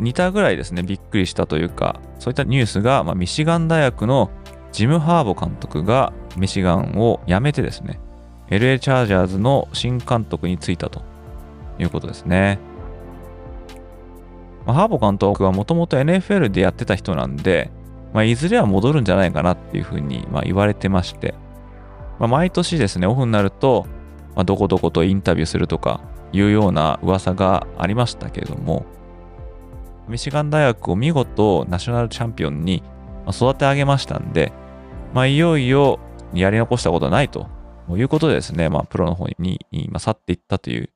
[0.01, 4.31] 似たぐらいですね、びっくりしたというか、そういったニュースが、まあ、ミシガン大学の
[4.73, 8.01] ジム・ハーボ監督がミシガンを辞めてですね、
[8.49, 11.03] LA チャージャーズの新監督に就いたと
[11.79, 12.59] いうことですね。
[14.67, 17.71] まあ、ハーボ監督はもともと NFL でやってた人なんで、
[18.13, 21.35] まあ、いずれは戻るんじゃないかなっていうふうにまあ言われてまして、
[22.19, 23.87] まあ、毎年ですね、オフになると、
[24.35, 26.01] まあ、どこどことインタビューするとか
[26.33, 28.85] いうような噂がありましたけれども、
[30.09, 32.83] ミシガン大学を見事ナショナルチャンピオンに
[33.29, 34.53] 育て上げましたんで、
[35.15, 36.01] まあ、いよいよ
[36.35, 37.49] やり残したことはないと
[37.91, 39.61] いうことでですね、まあ、プロの方に
[39.99, 40.91] 去っていったという、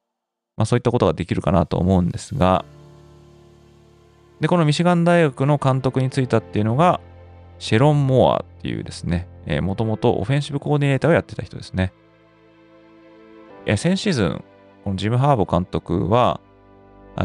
[0.56, 2.64] まあ、そういったことができるかなと思うんですが、
[4.44, 7.00] で、このミシガン大学の監督に就いたっていうのが、
[7.58, 9.26] シェロン・モアっていうですね、
[9.62, 11.94] もともとオフェンシブコーディネーターをやってた人ですね。
[13.64, 14.44] え先シーズン、
[14.84, 16.42] このジム・ハーボ監督は、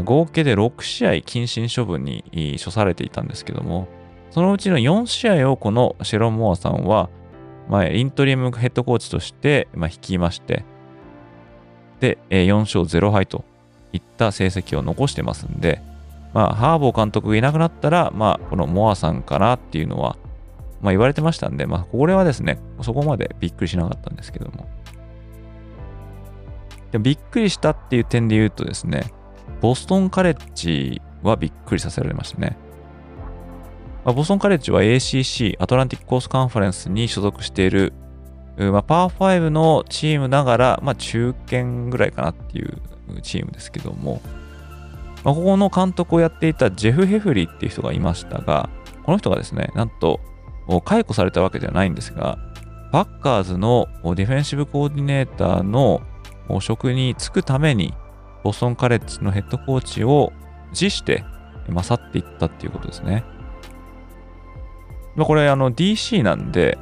[0.05, 2.23] 合計で6試合謹慎処分に
[2.63, 3.89] 処されていたんですけども、
[4.31, 7.09] そのうちの4試合をこのシェロン・モアさんは、
[7.67, 10.63] ま、イントリムヘッドコーチとして、まあ、率いまして、
[11.99, 13.43] で、4勝0敗と
[13.91, 15.81] いった成績を残してますんで、
[16.33, 20.17] まあ、ハーボー監督がいなくなったら、まあ、このモアさんかなっていうのは、
[20.81, 24.67] まあ、言われてましたんで、まあ、これはですね、そこまでびっくりしなかったんですけども。
[26.91, 29.11] でびっくりしたっていう点で言うとですね、
[29.61, 32.57] ボストンカレッジはびっくりさせられましたね。
[34.05, 37.93] まあ、ボストンカレッジは ACC、アトランティックコースカンファレンスに所属している、
[38.57, 42.77] まあ、パー5のチームながら、まあ、中堅ぐらいかなっていう
[43.21, 44.21] チームですけども、
[45.23, 48.69] まあ、ここの監督をやっていたジェフ・ヘフリーっていう人がいましたが、
[49.03, 50.19] この人がですね、なんと
[50.85, 52.37] 解雇されたわけではないんですが、
[52.91, 56.01] パッカーズのディフェンシブコーディネーターの
[56.59, 57.93] 職に就くために、
[58.43, 60.31] ボストンカレッジのヘッドコーチを
[60.71, 61.25] 辞して
[61.69, 63.23] 勝っていったっていうことですね。
[65.15, 66.77] まあ、これあの DC なんで、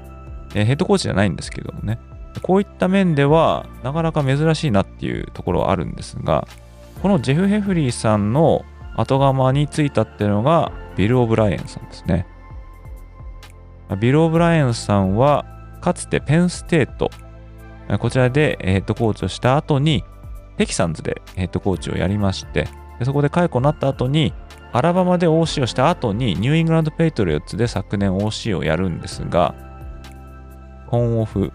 [0.54, 2.00] ヘッドコーチじゃないんですけどもね、
[2.42, 6.48] こういった面ではなかなか珍しいなっていうところはあるんですが、
[7.02, 12.26] このジェフ・ヘフリーさんの後釜についたっていうのがビル・オブライエンさんですね。
[14.00, 15.46] ビル・オブライエンさんは
[15.82, 17.10] かつてペンステート、
[18.00, 20.04] こちらでヘッドコーチをした後に
[20.58, 22.68] テキサンズでヘッドコーチをやりまして
[23.04, 24.34] そこで解雇になった後に
[24.74, 29.56] アラバマで OC をした後にニューイングランド・ペイトリオッツで昨年 OC をやるんですが
[30.90, 31.54] オンオフ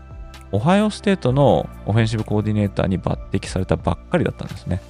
[0.52, 4.82] オハイオステートのオフェンシブコーディネーターに抜擢されたばっかりだったんですね。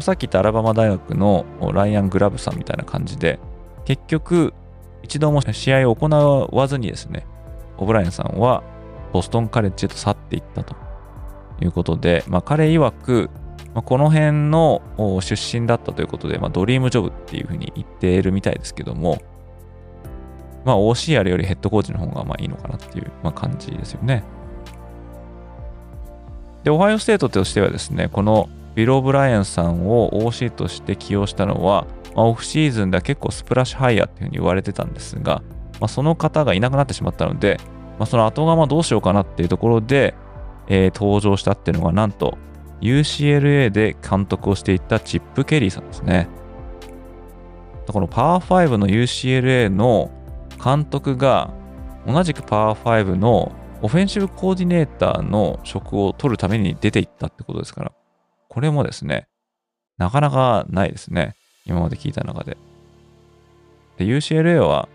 [0.00, 3.38] さっき言ったアラバマ大学のライアン・グラブさんみたいな感じで、
[3.84, 4.52] 結局、
[5.02, 7.26] 一度も試合を行わずにですね、
[7.78, 8.62] オブライエンさんは
[9.12, 10.74] ボストンカレッジへと去っていったと
[11.60, 13.30] いうことで、まあ、彼曰く、
[13.74, 14.82] まあ、この辺の
[15.20, 19.18] 出身だったということで、まあ、ドリームジョブっていうふうに言っているみたいですけども、
[20.64, 24.24] まあ、OCR よりヘッドコーチの方がまあいいのかなっていう、まあ、感じですよね。
[26.64, 35.42] で、オハイオステートとしてはですね、このビル・オブライアンさんを OC として起用したのは、まあ、オフシーズンでは結構スプラッシュハイヤーっていうふうに言われてたんですが、
[35.80, 37.58] まあ、その方がいなくなってしまったので、
[37.98, 40.14] まあ、その後釜どうしようかなっていうところで、
[40.68, 42.36] えー、登場したっていうのがなんと
[42.82, 46.28] UCLA で監督をしていたチップ・ケリーさんですね。
[47.88, 50.10] このパワー5の UCLA の
[50.62, 51.54] 監督が
[52.06, 57.92] 同じくパワー5のオフェンシブコーディネーターの職を取るために出ていったってことですから、
[58.56, 59.28] これもですね、
[59.98, 61.34] なかなかないですね。
[61.66, 62.56] 今まで聞いた中で。
[63.98, 64.88] で、UCLA は、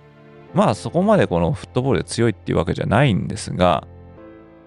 [0.55, 3.87] まあそこまでこのフットボールで強いっていうわけじゃないんですが、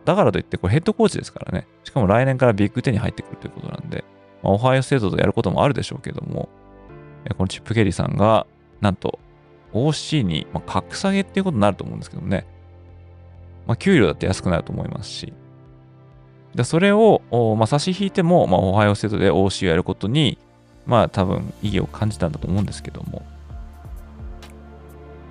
[0.05, 1.67] だからといってこれヘッドコーチですからね。
[1.83, 4.05] しかも来年からビッグ10に入ってくるということなんで、
[4.45, 6.49] まあ、オハイオステートとやることもあるでしょうけども、
[7.37, 8.47] このチップ・ケリーさんが、
[8.81, 9.19] なんと
[9.73, 12.47] OC に、まあ、格下げっていうことになると思うんですけどね。
[13.67, 15.33] まあ、給料だって安くなると思いますし。
[16.55, 17.23] でそれを、
[17.59, 20.39] まあ、差し引いても、まあ、オハイオステートで OC をやることに、
[20.87, 23.23] まあ多分意義を感じたんだと思うんですけども。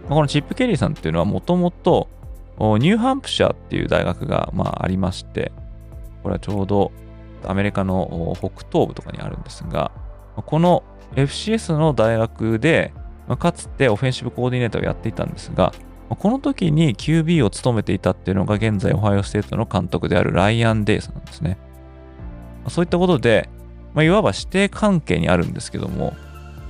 [0.04, 2.10] まあ、このチップ・ケリーさんっていうのはもともと
[2.60, 5.52] ニューハンプシャーっていう大学が、まあ、ありまして、
[6.22, 6.92] これはちょうど
[7.46, 9.92] アメリカの北東部とかにあるんですが、
[10.36, 10.84] この
[11.16, 12.94] FCS の大学で、
[13.40, 15.74] かつてオフェンシブコーディネーターをやっていたんですが、
[16.16, 21.58] この時に QB を務めていたっていうのが現在オハイオステートの監督であるライアン・デイさんなんですね。
[22.70, 23.50] そういったことで、
[23.94, 26.14] まあ、いわば指定関係にあるんですけども、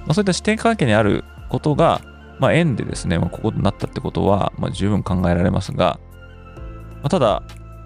[0.05, 2.01] まあ、そういった指定関係にあることが、
[2.39, 5.99] まあ、縁でですね、まあ、ここになったってことは、まあ、十分考えられますが、
[7.01, 7.43] まあ、ただ、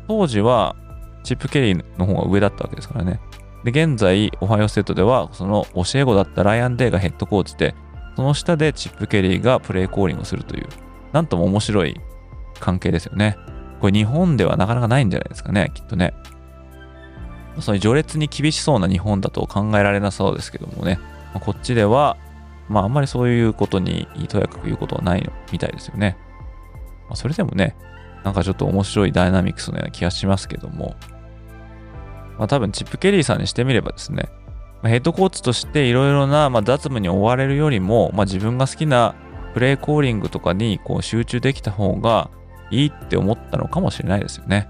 [0.08, 0.76] 当時は
[1.24, 3.20] チップ・ケリーの方が上だったわけですからね。
[3.64, 7.76] で、現在、オハイオステートでは、その教え子だったライアン・デイがヘッドコーチで、
[8.16, 10.68] その下でチップ・ケリーがプレイコーリングをするという、
[11.14, 12.00] なんとも面白い
[12.60, 13.38] 関係ですよね。
[13.80, 16.14] これ日本ではなかなかないんじゃないですかね、きっとね。
[17.60, 21.00] そういう序列に厳しそうな日本だと考えられなそうですけどもね、
[21.34, 22.18] ま、こっちでは、
[22.70, 26.18] まああんまりそういうことにとやかく言うことはないみたいですよね。
[27.10, 27.76] ま、それでもね、
[28.24, 30.96] なんかちょっと面白いダイナミクスのような気がしますけども、
[32.38, 34.30] まあ多分チップ・ケリーさんにしてみればですね、
[34.82, 39.16] ま、ヘッドコーチとしていろいろな、まあ、雑務に追われるよりも、まあ、自分が好きな
[39.58, 42.30] プレイコーリングとかにこう集中できた方が
[42.70, 44.70] いいって思ったのかもしれないですよね。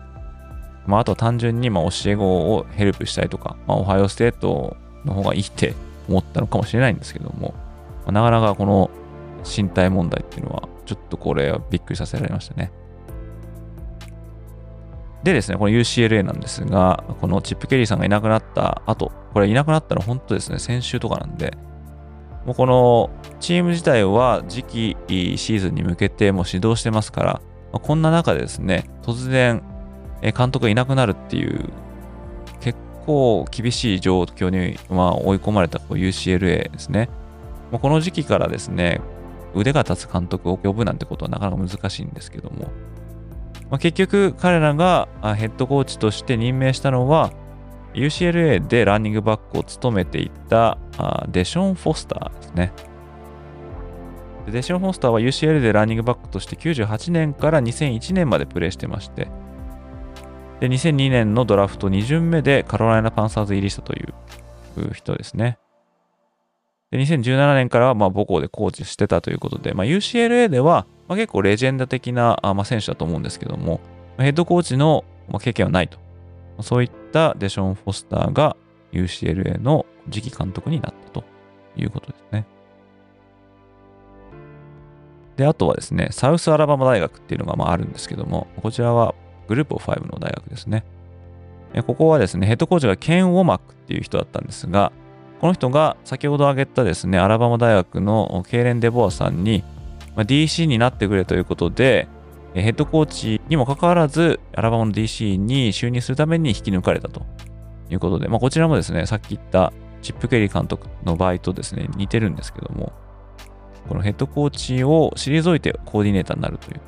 [0.86, 5.74] まあ、あと単純にま教え子をヘルプしたりとか、まあ、オハイオステートの方がいいって
[6.08, 7.54] 思ったのかもしれないんですけども、
[8.06, 8.90] まあ、なかなかこの
[9.44, 12.72] 身体問題っていうのは、ちょっとこれはびっくりさせられましたね。
[15.24, 21.58] でですね、この UCLA なんですが、このチップ・ケリーさんがいなくなった後、これいなくなったの本当ですね、先週とかなんで、
[22.48, 23.10] もうこの
[23.42, 24.98] チーム自体は次期
[25.38, 27.42] シーズンに向けてもう指導してますから、
[27.74, 29.62] ま、こんな中でですね、突然、
[30.22, 31.70] 監督がいなくなるっていう、
[32.62, 37.10] 結構厳しい状況に、ま、追い込まれた UCLA ですね。
[37.70, 39.02] まあ、この時期からですね、
[39.54, 42.68] 腕が立つ監督を呼ぶなんてことはなかなか難しいんですけども、
[43.70, 47.34] まあ、結局彼らがヘッドコーチとして任命したのは
[47.98, 50.78] UCLA でランニングバックを務めていた
[51.30, 52.74] デション・フォスターですね。
[54.50, 59.28] デション・フォスターは UCLA でランニングバックとして98年から2001年までプレーしてまして、
[60.60, 65.58] で、2002年のドラフト2巡目でカロライナ・パンサーズ入りしたという人ですね。
[66.92, 73.82] で、2017年からはまあ母校でコーチしてたということで、まあ、UCLA ではまあ結構レジェンダ的なまあ選手だと思うんですけども、
[74.18, 75.04] ヘッドコーチの
[75.42, 76.00] 経験はないと。
[76.62, 78.56] そういったデション・フォスターが
[78.92, 81.24] UCLA の次期監督になったと
[81.76, 82.46] いうことですね。
[85.36, 89.16] で、あとはですね、サウスアラバマ大学っていうのがまああるんですけども、こちらは
[89.48, 90.84] グループオ5の大学ですね。
[91.86, 94.92] ここはですね、ヘッドコーチがケン・ウォマックっていう人だったんですが、
[95.42, 99.64] この人が先ほど挙げたですね、アラバマ大学のケイレン・デボアさんに、
[100.16, 102.08] まあ、DC になってくれということで、
[102.62, 107.26] ヘッドコーチにもかかわらず、アラバマの DC に就任するために引き抜かれたと
[107.90, 112.94] いうことで、まあ、こちらもですね、さっき言ったチップ・ケリー監督の場合とですね、似てるんですけども、
[113.88, 116.78] このヘッドコーチを退いてコーディネーターになるという。
[116.78, 116.82] ま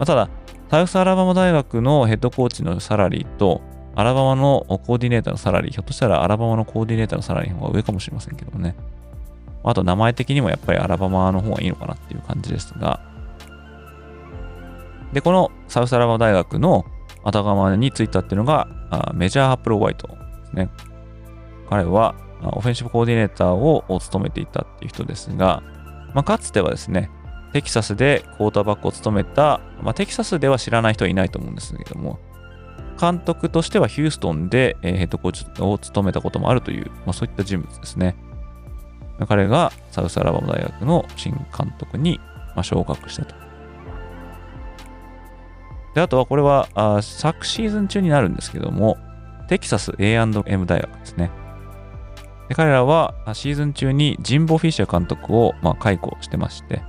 [0.00, 0.28] あ、ただ、
[0.70, 3.62] サウスアラバマ大学のヘッドコーチのサラリーと、
[3.94, 8.76] アラバマのコーディネーターのサラリー、ひょっとしたらアラバマのコーディネーターのサラリーの方が上かもしれませんけどもね。
[9.64, 13.00] あと名前的にもやっぱりアラバマの方がいいのかなっていう感じですが。
[15.12, 16.84] で、このサウスアラバマ大学の
[17.24, 20.14] 頭側についたっていうのがあメジャー・ハップロ・ホワイトで
[20.50, 20.70] すね。
[21.68, 25.62] 彼はオフェンシブコーディネーターを務めていたっていう人ですが、
[26.14, 27.10] まあ、かつてはですね、
[27.52, 32.18] テキサスでクォーターバックを務めた、まあ、テキサスでは知らない人はいないと思うんですけども、
[33.00, 38.16] 監督としてはヒューストンで、ヘッドコーチを務めたこともあるという、まあ、そういった人物ですね。
[39.28, 42.20] 彼がサウスアラバマ大学の新監督に、
[42.62, 43.47] 昇格したと。
[45.98, 48.98] で、あとはこれはあ昨シーズン中になるんですけども、
[49.48, 50.32] テキサス A&M
[50.64, 51.32] 大学ですね。
[52.48, 56.82] で彼らはシーズン中にジンボ・フィッシャー監督を、まあ、解雇してまして、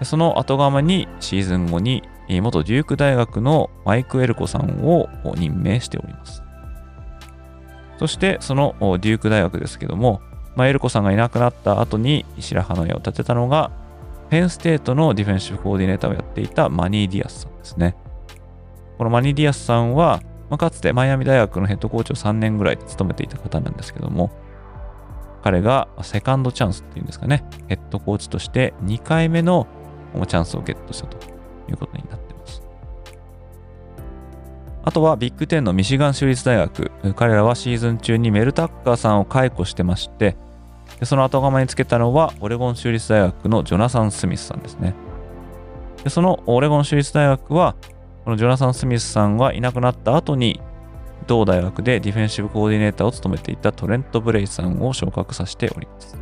[0.00, 6.42] でその後釜にシーズン後に元デューク大学のマイク・エルコさんを任命しております。
[8.00, 10.20] そしてそのデューク大学ですけども、
[10.56, 13.70] まあ、エルコさんがいなくなった後に白羽の矢を立てたのが、
[14.30, 17.96] ペンステートのディフェンシブコーディネーターをやっていたマニー・ディアスさんですね。
[18.96, 24.30] このマニー・ディアスさんは、まあ、かつてマイアミ大学のヘッドコーチを3年ぐらい務めていた方なんですけども、
[25.42, 29.66] 彼がセカンドチャンスっていうんですかね、ヘッドコーチとして2回目の
[30.14, 31.16] チャンスをゲットしたと
[31.68, 32.62] いうことになっています。
[34.84, 36.92] あとはビッグ10のミシガン州立大学。
[37.16, 40.36] 彼らはシーズン中にメルタッカーさんを解雇してまして、
[40.98, 44.94] でその後釜につけたのはオレゴン州立大学のジョナサン・スミスさんですね。
[46.04, 47.76] でそのオレゴン州立大学は、
[48.24, 50.60] このジョナサン・スミスさんがいなくなった後に、
[51.26, 56.18] 同大学でディフェンシブコーディネーターを務めていたトレント・ブレイさんを昇格させております。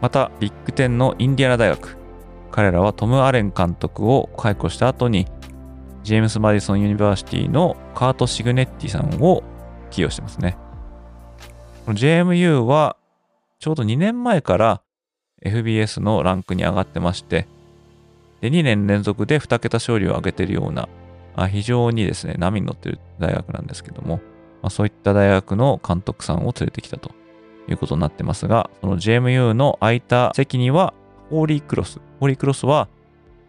[0.00, 1.96] また、ビッグ10のインディアナ大学。
[2.50, 5.26] 彼らはトム・アレン監督を解雇した後に、
[6.02, 9.42] ジェームス・マディソン・ユニバーシティのカート・シグネッティさんを
[9.90, 10.56] 起用してますね。
[11.88, 12.98] この JMU は
[13.60, 14.82] ちょうど2年前から
[15.42, 17.48] FBS のランクに上がってまして、
[18.42, 20.86] で2年連続で2桁勝利を挙げているような、
[21.34, 24.16] あ非常にですね、波に乗ってる大学なんですけども、
[24.60, 27.12] まあ、そういった大学の監督さんを連れてきたと
[27.70, 30.92] いうことになってますが、その JMU の空いた席には、
[31.30, 32.02] ホーリークロス。
[32.20, 32.88] ホーリークロスは、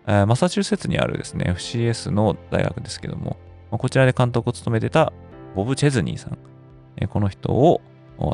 [0.07, 3.35] えー、マサチューセッツにあるですね、FCS の大学ですけども、
[3.69, 5.11] まあ、こちらで監督を務めてた
[5.57, 6.37] ボブ・チェズニーさん。
[6.95, 7.81] えー、この人を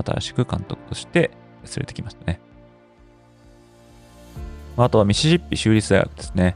[0.06, 1.32] 新しく監督として
[1.64, 2.40] 連れてきましたね。
[4.78, 6.56] あとはミシシッピ州立大学ですね。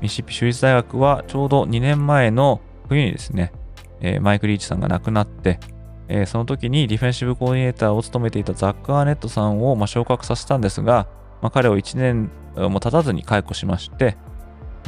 [0.00, 3.52] ミシシッピ州立大学はちょうど2年前の冬にですね、
[4.00, 5.60] え、マイク・リーチさんが亡くなって、
[6.08, 11.06] え、その時にディフェンシブコーディネーターを務めていたザック・アーネットさんを、ま、昇格させたんですが、
[11.42, 14.16] ま、彼を1年も経たずに解雇しまして、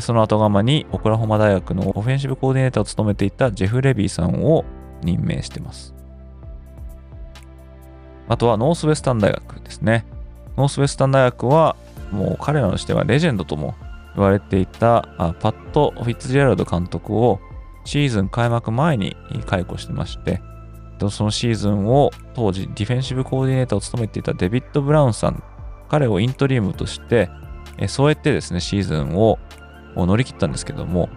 [0.00, 4.64] その後釜にオクラホマ大学のオフェンシブコーディネーターを務めていたジェフ・レビーさんを
[5.02, 5.94] 任命してます。
[8.28, 10.06] あとはノースウェスタン大学ですね。
[10.56, 11.76] ノースウェスタン大学は
[12.10, 13.74] もう彼らとしてはレジェンドとも
[14.14, 15.08] 言われていた
[15.40, 17.40] パッド・フィッツジェラルド監督を
[17.84, 19.16] シーズン開幕前に
[19.46, 20.40] 解雇してまして、
[21.10, 25.42] そのシーズンを当時ディフェンシブコーディネーターを務めていたデビッド・ブラウンさん、
[25.88, 27.28] 彼をイントリームとして、
[27.88, 29.38] そうやってですね、シーズンを
[29.96, 31.08] 乗り切ったんですけども、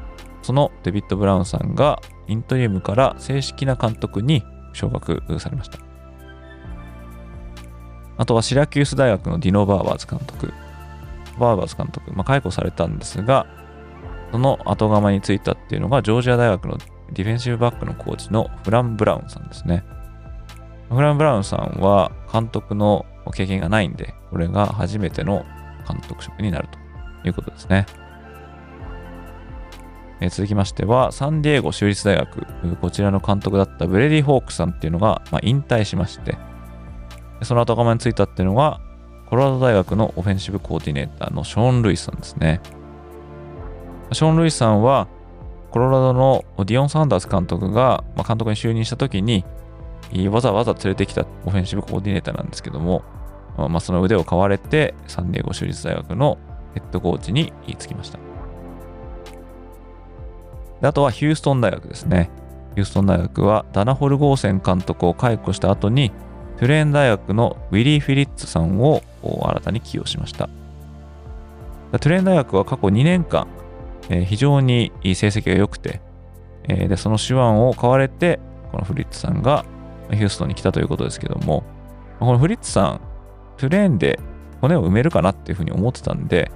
[0.41, 4.43] そのデビッド・ブラウンさんがイントリームから正式な監督に
[4.73, 5.84] 昇格されました。
[8.17, 10.53] あとはシラキュース大学のディノ・バーバーズ監督。
[11.39, 13.45] バーバーズ監督、まあ、解雇されたんですが、
[14.31, 16.77] その後釜についたっていうのがジョージア大学の
[17.11, 19.83] ディフェンシブバックのコーチのフラン・ブラウンさんですね。
[20.89, 25.45] フラン・ブラウンさんは監督の経験がないんで、これが初めての
[25.87, 26.69] 監督職になる
[27.23, 27.85] ということですね。
[30.21, 36.37] え続きましては、サンディエゴ州立大学、こちらの監督だったブレディ・ホークさんっていうのが、まあ、引退しまして、
[37.41, 38.79] その後釜についたっていうのが、
[39.29, 42.61] コロラド大学のオフェンシブコーディネーターのショーン・ルイスさんですね。
[44.11, 45.07] ショーン・ルイスさんは、
[45.71, 49.43] コロラドのディオン・サンダース監督が、まあ、監督に就任した時に、
[50.29, 53.03] わざわざ連れてきたオフェンシブコーディネーターなんですけども、
[53.57, 56.37] まあ、その腕を買われて、サンディエゴ州立大学の
[56.73, 58.19] ヘッドコーチに言いつきました。
[60.81, 62.29] であとはヒューストン大学ですね。
[62.75, 66.11] ヒューストン大学はダナホル・ゴーセン監督を解雇した後に、
[66.57, 70.49] トゥレーン大学のウィリー・フィリッツさんを新たに起用しました。
[71.91, 73.47] トゥレーン大学は過去2年間、
[74.09, 76.01] えー非常に成績が良くて、
[76.63, 78.39] えーで、その手腕を買われて、
[78.71, 79.65] このフリッツさんが
[80.11, 81.63] ヒューストンに来たということですけども、
[82.19, 83.01] このフリッツさん、
[83.57, 84.19] トゥレーンで
[84.61, 86.51] 骨を埋めるかなっていうふうに思ってたんで、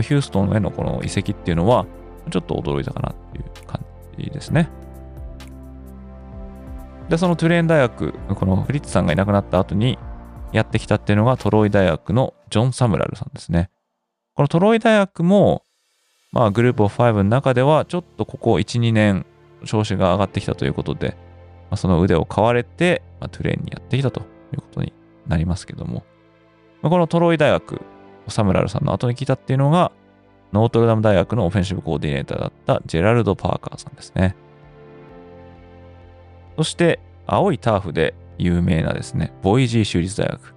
[0.00, 1.86] ヒューストンへのこの移籍っていうのは、
[2.30, 3.80] ちょっと驚いたかなっていう感
[4.18, 4.68] じですね。
[7.08, 9.98] で、そのトゥレーン大学、このフリッツさんがいなくなった後に
[10.52, 13.70] やってきたっていうのがトロイ大学のジョン・サムラルさんですね。
[14.34, 15.62] このトロイ大学も、
[16.32, 19.24] まあグループオフ5の中ではちょっとここ1、2年
[19.64, 21.16] 調子が上がってきたということで、
[21.70, 24.24] まあ、その腕を買われて、まあ、トゥレーンにやってきたとい
[24.56, 24.92] うことに
[25.26, 26.04] なりますけども、
[26.82, 27.80] まあ、このトロイ大学、
[28.28, 29.92] サムラルさんの後に来たっていうのが、
[30.52, 34.36] ノートルダム大学のオフェンシブコーディネーターだったジェラルド・パーカーさんですね。
[36.56, 40.54] そして、青いターフで有名なですね、ボイジー州立大学。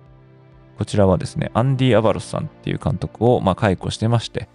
[0.78, 4.48] こちらはですね、アンディ・アバロスさんっていう監督をまあ解雇してまして、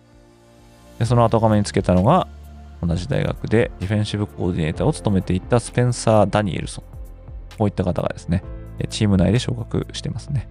[0.99, 2.29] でその後釜につけたのが、
[2.83, 6.85] 同じ大学でディフェンシブコーディネーターを務めていたスペンサー・ダニエルソン。
[7.59, 8.43] こういった方がですね、
[8.89, 10.49] チーム内で昇格してますね。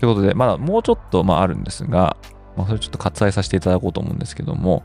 [0.00, 2.16] ということで、まだもうちょっとまああるんですが、
[2.56, 4.82] まあ、それちょっと割愛させていただこうと思うんですけども、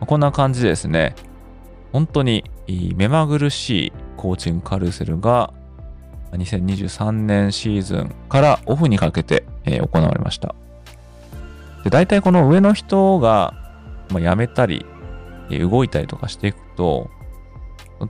[0.00, 1.14] こんな感じでですね、
[1.92, 2.44] 本当に
[2.96, 5.52] 目まぐるしいコーチングカルセルが
[6.32, 10.54] 2023年シーズンからオフにかけて、え行われました。
[11.84, 13.54] で、大体この上の人が、
[14.10, 14.84] ま、辞めたり、
[15.50, 17.10] え動いたりとかしていくと、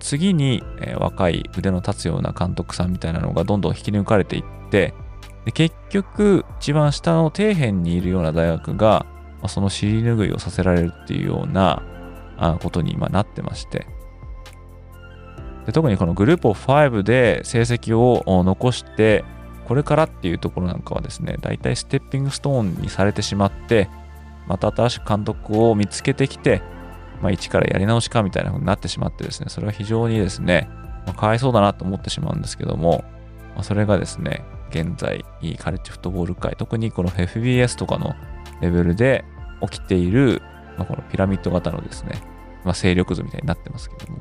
[0.00, 4.94] 次に、え若い腕の立つような監督さんみたいなのがどんどん引き抜かれていって、
[5.44, 9.06] で結局、一番下の底辺にいるような大学が、
[9.42, 11.82] まその尻拭いをさせられるっていうような
[12.38, 13.86] あことに今なってまして、
[15.66, 19.24] で特にこのグループオフ5で成績を残して、
[19.66, 23.90] これからっていうところなんかはですね、大体ステッピングストーンにされてしまって、
[24.46, 26.62] また新しく監督を見つけてきて、
[27.20, 30.70] まあ、一からやり直しかみたいな風になってしまってですね、それは非常にですね、
[31.04, 33.04] まあかわいそうだなと思ってしまうんですけども、
[33.54, 35.24] まあ、それがですね、現在、
[35.58, 38.14] カレッジフットボール界、特にこの FBS とかの
[38.62, 39.24] レベルで
[39.60, 40.40] 起きている、
[40.78, 42.22] まあ、このピラミッド型のですね、
[42.64, 44.18] まあ、勢力図みたいになってますけども、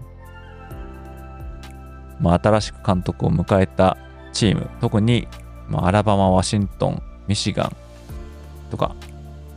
[2.19, 3.97] まあ、新しく監督を迎えた
[4.33, 5.27] チーム、特に、
[5.69, 7.75] まあ、アラバマ、ワシントン、ミシガン
[8.71, 8.95] とか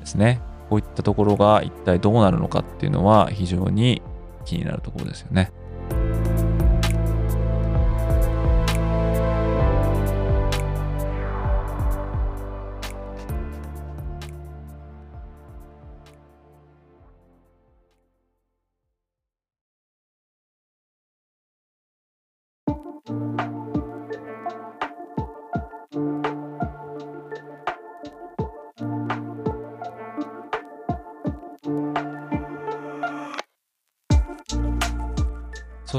[0.00, 4.02] ですね、こういったところが一体どうなるのかっていうのは非常に
[4.44, 5.52] 気になるところですよね。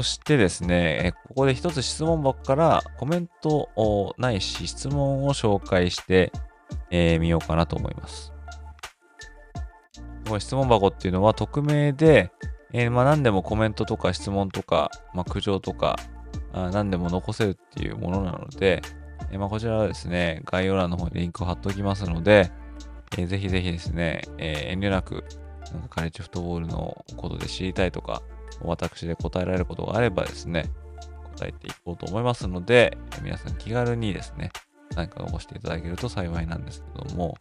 [0.02, 6.32] そしてですね、ここで一つ質問箱からコメントをないし質問を紹介して
[6.90, 8.32] み、ようかなと思います。
[10.26, 12.32] この質問箱っていうのは匿名で、
[12.72, 15.96] えーまあ、何でもコメントとか質問とか、まあ、苦情とか
[16.52, 18.82] あ何でも残せるっていうものなので、
[19.30, 22.50] えーまあ、こちらはですね、概要欄の方にリンクを貼っておきますので、
[23.16, 25.24] えーぜひぜひですね、えー遠慮なく
[25.72, 28.20] なんかカレッジフットボールのことで知りたいとか、
[28.64, 30.70] 私で答えられることがあればですね、
[31.36, 34.50] 答えていこうと思いますので、え皆さん気軽にですね、
[34.94, 37.36] 何か残していただけると幸いなんですけども、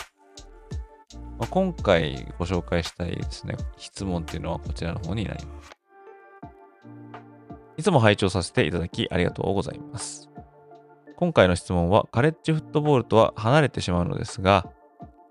[1.40, 5.72] まあ、今回ご紹介したいですね、質問っていうのはこちらの方になります。
[7.78, 10.30] いつも拝聴させていただきありがとうございます。
[11.16, 14.68] 今回の質問はカレッジフットボールとは離れてしまうのですが、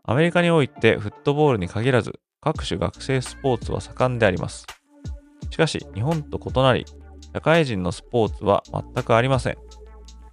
[0.05, 4.67] アメリカにおいてフットボールに限らず各種学生スポーツは盛んであります。
[5.51, 6.87] しかし、日本と異なり、
[7.35, 9.57] 社会人のスポーツは全くありません。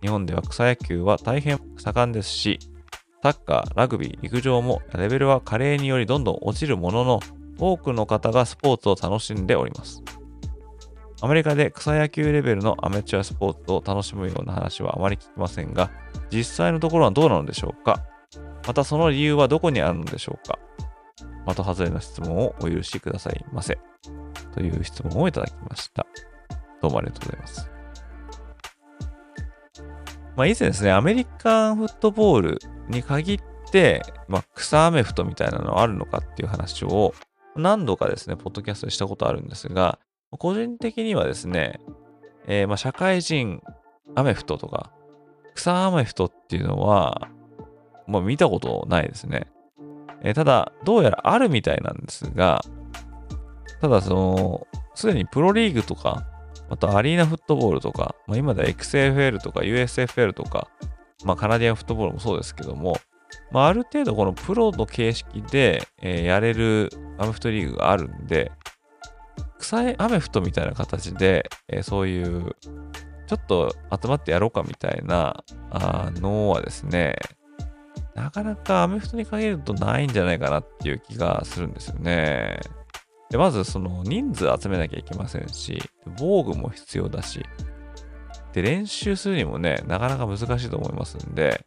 [0.01, 2.59] 日本では草野球は大変盛んですし、
[3.24, 7.20] サッカー、ラグビー、陸上もレベルは加齢によりどんどん落ちるものの、
[7.59, 10.03] 多くの方がスポーツを楽しんでおります。
[11.22, 15.89] アメリカで草野球レベルのアマチュアスポーツを楽しむような話はあまり聞きませんが、
[16.32, 18.03] 実際のところはどうなのでしょうか
[18.68, 20.59] またその理由はどこにあるのでしょうか
[21.54, 23.78] 的外れの質問をお許しくださいませ。
[24.54, 26.06] という質問をいただきました。
[26.82, 27.72] どうもありがとうございます。
[30.36, 33.39] まあ、以前ですね、アメリカンフットボールに限っ
[33.72, 37.14] て、まあ、草アメフトみたいなのあるのかっていう話を
[37.56, 40.00] 何度かですね、ポッドキャストでしたことあるんですが、
[40.32, 41.80] 個人的にはですね、
[42.45, 43.62] えー、まあ社会人
[44.16, 44.91] アメフトとか、
[45.56, 47.30] 草アメフトっていうのは、
[48.06, 49.48] まあ、見たことないですね。
[50.24, 52.61] えー、ただ、どうやらあるみたいなんですが、
[53.82, 56.26] ただその、すでにプロリーグとか、
[56.70, 60.68] またアリーナフットボールとか、まあ、今では XFL とか USFL とか、
[61.24, 62.97] まあ、カナディアンフットボールもそうですけども、
[63.51, 68.51] まあ、ある程度このプロの形式で、えー、やれるアメフトリーグがあるんで、
[69.59, 72.55] 草アメフトみたいな形で、えー、そういう、
[73.28, 77.15] ちょっと集まってやろうかみたいなあのはですね、
[78.18, 82.59] なかなかアメフトに限るとないんじゃないかなっていう気がするんですよね。
[83.30, 85.80] で、まずその人数集めなきゃいけませんし、
[86.18, 87.45] 防具も必要だし、
[88.53, 91.63] で、練習するにもね、なかなか難しいと思いますんで、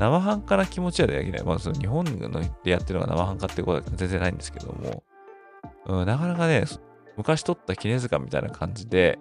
[0.00, 1.44] 生半可な気持ちはできない。
[1.44, 5.04] まあ、その日本のでやってるのが生半可ってことは全然ないんですけども、
[5.86, 6.64] うん、なかなかね、
[7.16, 9.20] 昔取った絹塚みたいな感じで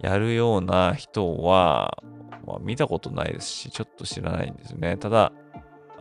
[0.00, 2.02] やるような人は、
[2.46, 4.98] まあ、見たことないですし、ちょっと知らないんですよね。
[4.98, 5.32] ただ、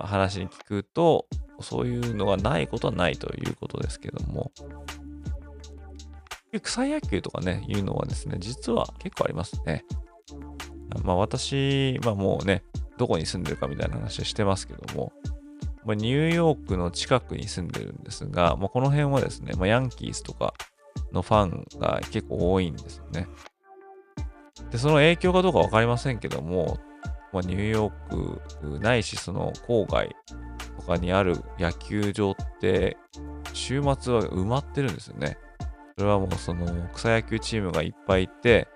[0.08, 1.28] 話に聞くと、
[1.60, 4.52] そういうのがないことはないということですけども、
[6.62, 9.86] 草野球とかね、いうのはですね、実は結構ありますね。
[11.04, 12.64] まあ私、まあもうね、
[12.98, 15.14] どこに住んでるかみたいな話をしてますけども、
[15.86, 20.54] ま、ニューヨークの近くに住んでるんですが、まあ、この辺はですね、まあ、ヤンキースとか
[21.12, 23.28] のファンが結構多いんですよね。
[24.70, 26.78] で、その影響かどうかわかりませんけども、
[27.34, 30.16] まあ、ニューヨークないし、その郊外
[30.80, 32.98] とかにある野球場って、
[33.54, 35.38] 週末は埋まってるんですよね。
[35.98, 38.68] それはもうその草野球チームがいっぱいいて、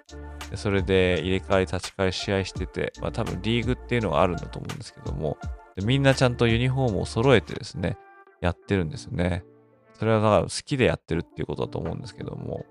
[0.55, 5.37] それで入れ替わり立ち替わり試合してて、まあ多分リーグっていうのがあるんだと思うんですけども、
[5.83, 7.97] みんなちゃんとユニフォームを揃えてですね、
[8.41, 9.43] やってるんですよね。
[9.93, 12.65] それはだから好きでやってるっていうことだと思うんですけども、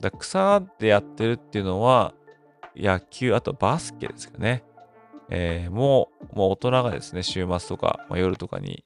[0.00, 2.14] だ草でやってるっていうのは、
[2.76, 4.64] 野球、あとバスケですかね。
[5.30, 8.84] えー、もう、もう大人がですね、週末とか、まあ、夜とかに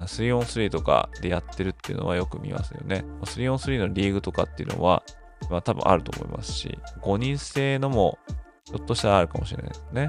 [0.00, 3.04] 3on3 とかでやってるっていうのはよく見ますよね。
[3.22, 5.02] 3on3 のリーグとかっていうのは、
[5.50, 8.18] まあ多分あると思いますし、5人制のも
[8.64, 10.08] ひょっとしたらあるかもしれないですね。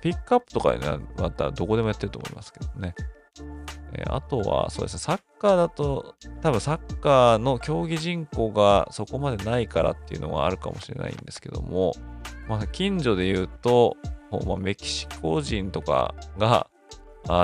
[0.00, 2.94] ピックアップとかになったどこでもやってると思いますけどね。
[3.92, 11.92] えー、あとは、そうですね、サッカーだと、多分サッカーの競技人口がそこまでないからっていうのはあるかもしれないんですけども、
[12.48, 13.96] まあ、近所で言うと、
[14.30, 16.68] まあ、メキシコ人とかが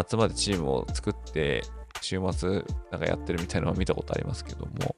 [0.09, 1.63] 集まってチームを作って、
[2.01, 4.97] 週末なんかやってるみたいなのを見たことありますけども、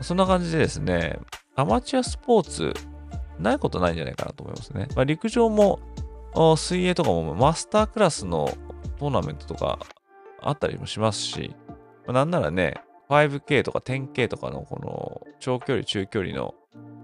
[0.00, 1.18] そんな感じでですね、
[1.56, 2.74] アマチュアスポーツ、
[3.38, 4.88] ないことないんじゃないかなと思いますね。
[4.94, 5.80] まあ、陸上も、
[6.56, 8.50] 水泳とかもマスタークラスの
[8.98, 9.78] トーナメントとか
[10.40, 11.54] あったりもしますし、
[12.06, 16.54] まあ、なんならね、5K とか 10K とかのこの長距離、中距離の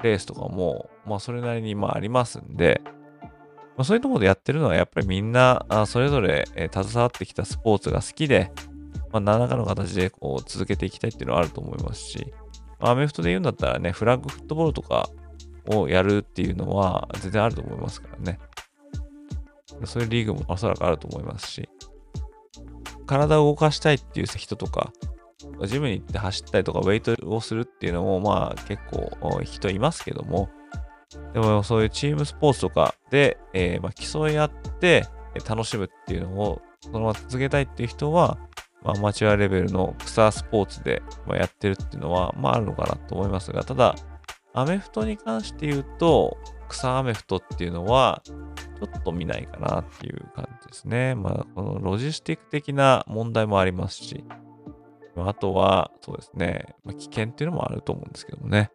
[0.03, 2.83] レースとかも、まあそれなりにまあありますんで、
[3.77, 8.53] まあ、そういうところでやってるのはやっぱりみんなそれぞれ、え携わってきたスポーツが好きで、
[9.13, 12.33] まあ、何らかの形でこう続けていきたいっていうのはあると思いますし、
[12.81, 15.09] まあ、アメフトで言うんだったらね、フラッグフットボールとか
[15.67, 18.39] をやるっていうのは全然あると思いますからね。
[19.85, 21.69] そういうリーグもおそらくあると思いますし、
[23.07, 24.93] 体を動かしたいっていう人とか、
[25.67, 30.49] ジムに行って走ったりとか、ウェイトをするっていうのも、まあ結構人いますけども、
[31.33, 34.51] でもそういうチームスポーツとかで、えー、まあ競い合っ
[34.81, 35.07] て
[35.49, 38.39] 楽しむっていうのをそのまま続けたいっていう人は、
[38.83, 43.95] まあ、アマチュアレベルの草スポーツでやってるっていうのは、まああるのかなと思いますが、ただ、
[44.53, 46.37] アメフトに関して言うと、
[46.69, 48.35] 草アメフトっていうのは、ちょ
[48.87, 51.15] っと見ないかなっていう感じですね。
[51.15, 54.25] まあ、このロジスティック的な問題もありますし、
[55.17, 58.71] あとは、そうですね、まあ、危険っていうのもあると思うんですけどもね。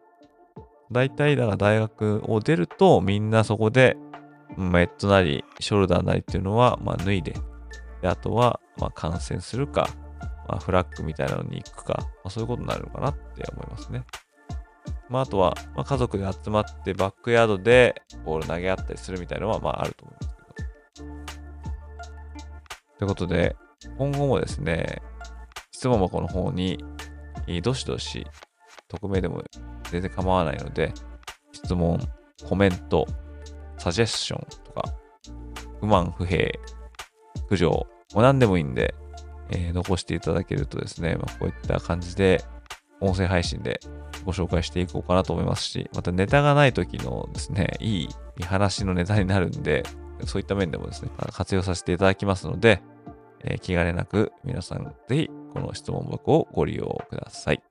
[0.92, 3.96] 大体、だから大学を出ると、みんなそこで、
[4.56, 7.34] メットなり、ショルダーなりっていうのは、まあ、脱いで、
[8.02, 9.88] であとは、まあ、感染するか、
[10.48, 14.04] まあ、フラッグみたいなのに行くか、まあ、そういうことになるのかなって思いますね。
[15.08, 21.08] まあ、あとは、まあ、家族で集まってバックヤードでボール投げ合ったりするみたいなのは、まあ、あると思いますけど。
[22.98, 23.56] ということで、
[23.98, 25.02] 今後もですね、
[25.72, 26.84] 質問箱の方に、
[27.62, 28.26] どしどし、
[28.88, 29.42] 匿名でも
[29.90, 30.92] 全然構わないので、
[31.52, 32.00] 質問、
[32.48, 33.06] コメント、
[33.78, 34.82] サジェッションとか、
[35.80, 36.50] 不満、不平、
[37.48, 37.86] 苦情、も
[38.16, 38.94] う何でもいいんで、
[39.50, 42.44] えー、残していただけるとですね、まあ、こういった感じで、
[43.00, 43.80] 音声配信で
[44.24, 49.84] ご紹介していこうかなと思いますし、またネタがない時のですね、いい見晴らしのネタになるんで、
[50.26, 52.82] そういった面でもですね、活用させていただきますので、
[53.42, 57.62] えー、気兼ねなく皆さんぜひこの質問箱をご利用ください。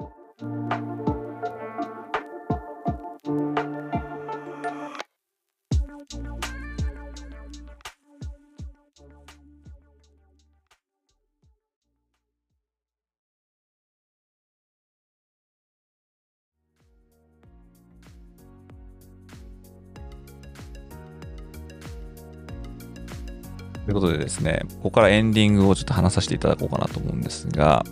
[24.10, 27.86] ことでですね、ここからエンディングをちょっと話させていただこうかなと思うんですが、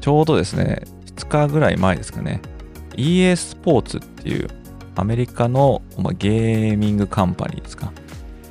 [0.00, 0.82] ちょうどですね、
[1.16, 2.40] 2日ぐらい前ですかね、
[2.96, 4.48] EA スポーツっていう
[4.96, 7.92] アメリカの、ま、ゲーミングカンパニーですか。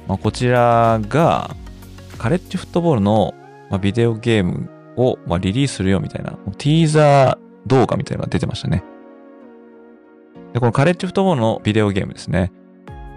[0.08, 1.56] まあ、こちらが
[2.18, 3.34] カレッジフットボールの、
[3.70, 8.84] ま、ビデオゲームを、ま、リリースするよみたいな、ティーザー動画みたいなのが出てましたね。
[10.54, 12.52] で、このカレッジフットボールのビデオゲームですね。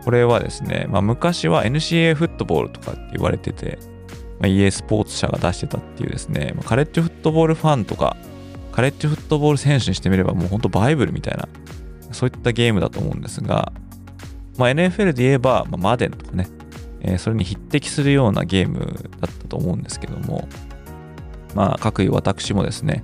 [0.04, 3.78] これはですね、まあ、昔は NCA フットボールとかって言われてて、
[4.40, 8.16] まあ、EA スポーツ社が出してたっていうですね、まあ、カレッジフットボールファンとか、
[8.72, 11.48] カレッジフットボール選手にしてみればもうほんとバイブルみたいな、
[12.10, 13.72] そういったゲームだと思うんですが、
[14.58, 16.48] まあ、NFL で言えば、まあ、マデンとかね、
[17.00, 20.48] えー、それに匹敵するようなゲームだったと思うんですけども、
[21.54, 23.02] まあ、各位私もですね、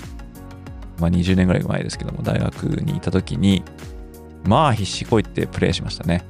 [0.98, 3.62] まあ、20年ぐらい前ですけども、大学にいた時に、
[4.44, 6.24] まあ必死こいってプレイしましたね。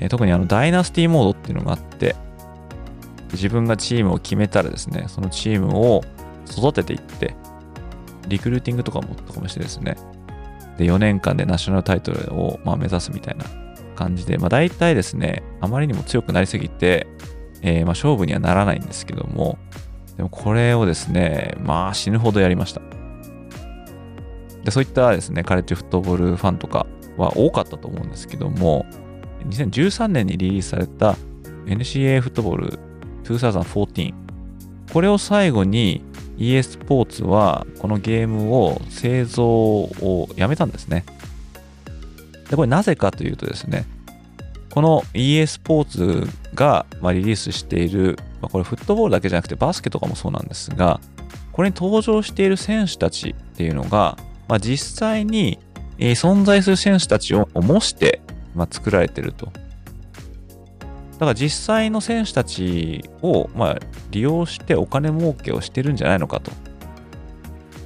[0.00, 2.16] え、特にあのダイナスティーモードっていうのがあって、
[3.32, 6.02] 自分がチームを決めたらですね、そのチームを
[6.50, 7.34] 育てていって、
[8.28, 9.96] リクルーティングとかもとかもしてですね、
[10.78, 13.44] で、4年間でナショナルタイトルをま目指すみたいな
[13.96, 17.06] 感じで、まあ大体ですね、あまりにも強くなりすぎて、
[17.62, 19.58] えー、ま勝負にはならないんですけども、
[20.16, 22.80] でもこれをですね、まあ死ぬほどやりました。
[24.64, 26.86] で、そういったですね、カレッジフットボールファンとか
[27.16, 28.86] は多かったと思うんですけども、
[29.46, 31.16] 2013年にリリースされた
[31.66, 32.78] NCA フットボール
[33.24, 34.14] 2014
[34.92, 36.02] これを最後に
[36.38, 41.04] EA スポーツはこのゲームを製造をやめたんですね。
[42.48, 43.84] で、これなぜかというとですね、
[44.70, 51.00] この EA スポーツがまリリースしている、まあ、これフットボールだけじゃなくてバスケとかもそうなんですが、
[51.52, 54.16] これに登場している選手たちっていうのが、
[54.46, 55.58] まあ、実際に
[55.98, 58.22] 存在する選手たちを模して
[58.58, 59.46] まあ、作られてると。
[59.46, 59.52] だ
[61.20, 63.78] から実際の選手たちを、まあ、
[64.10, 66.50] 利用してお金儲けをしてるんじゃないのかと。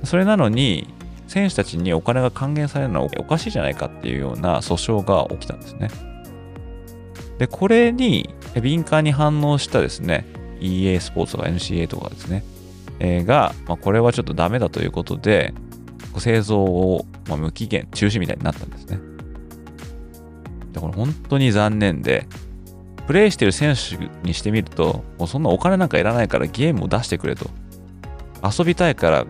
[0.04, 0.88] それなのに、
[1.28, 5.88] 選手たちにお金が還元されるのはおかしいじゃないかっていうような訴訟が起きたんですね。
[7.38, 8.28] で、これに
[8.60, 10.26] 敏感に反応したですね、
[10.60, 12.44] EA スポーツとか NCA とかですね、
[12.98, 15.54] えー、が、まあ、これはちょっとダメだということで、
[16.18, 19.11] 製造を、ま、無期限中止みたいになったんですね。
[20.72, 22.26] だから本当に残念で、
[23.06, 23.96] プレイしてる選手
[24.26, 27.50] にしてみると、もうそんなお金なんかいらないからゲームを出してくれと。
[28.42, 29.26] 遊びたいから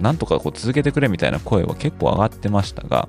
[0.00, 3.08] なんとかこう続けてくれみたいな声は結構上がってましたが、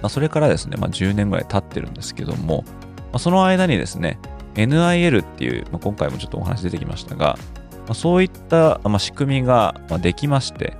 [0.00, 4.18] まあ、それからですね、まあ、10年ぐらい経ってるんですけども、まあ、その間にですね、
[4.54, 7.38] NIL っていう、まあ、今回もちょっとお話出てきましたが、
[7.86, 10.76] まあ、そういった、まあ、仕組みがまできまして、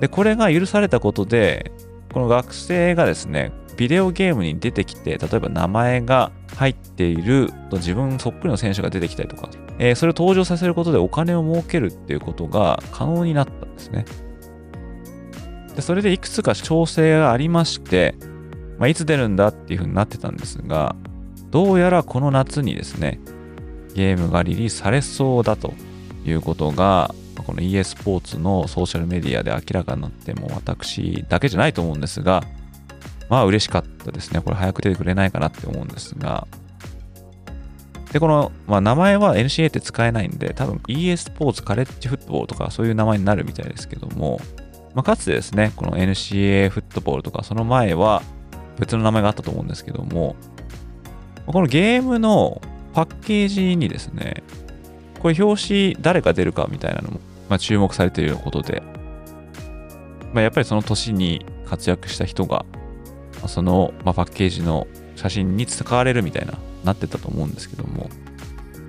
[0.00, 1.72] で、これが許されたことで、
[2.12, 9.48] この学生がですね、ビデオゲームに出てきて、例えば名前が入っている自分そっくりの選手が出てきたりとか、
[9.78, 14.04] えー、それを登場させることでお金を儲けるっていうことが可能になったんですね。
[15.76, 18.16] でそれでいくつか調整がありまして、
[18.78, 20.96] まあ、いつ出るんだっていうふうになってたんですが、
[21.50, 23.20] どうやらこの夏にですね、
[23.94, 25.72] ゲームがリリースされそうだと
[26.24, 27.14] いうことが、
[27.46, 32.42] この EA スポーツのソーシャルメディアで明らかになっても私だけじゃないと思うんですが、
[33.28, 34.40] まあ嬉しかったですね。
[34.40, 36.46] これ早く出てくれないかなって思うんですが。
[38.12, 44.40] で、この、まあ、名前は NCA って使えないんで、多分 EA スポーツカレッジフットボールとかそういう名前になるみたいですけども、
[44.94, 48.22] まあ、かつてですね、この NCA フットボールとかその前は
[48.78, 50.36] 別の名前があったと思うんですけども、
[51.46, 52.62] このゲームの
[52.94, 54.42] パッケージにですね、
[55.20, 58.82] これ表紙誰が出るかみたいなのも、まあ、注目されていることで、
[60.32, 62.64] まあ、やっぱりその年に活躍した人が
[63.46, 64.86] その、まあ、パッケージの
[65.16, 68.08] 写真に使われるみたいな、なってたと思うんですけども、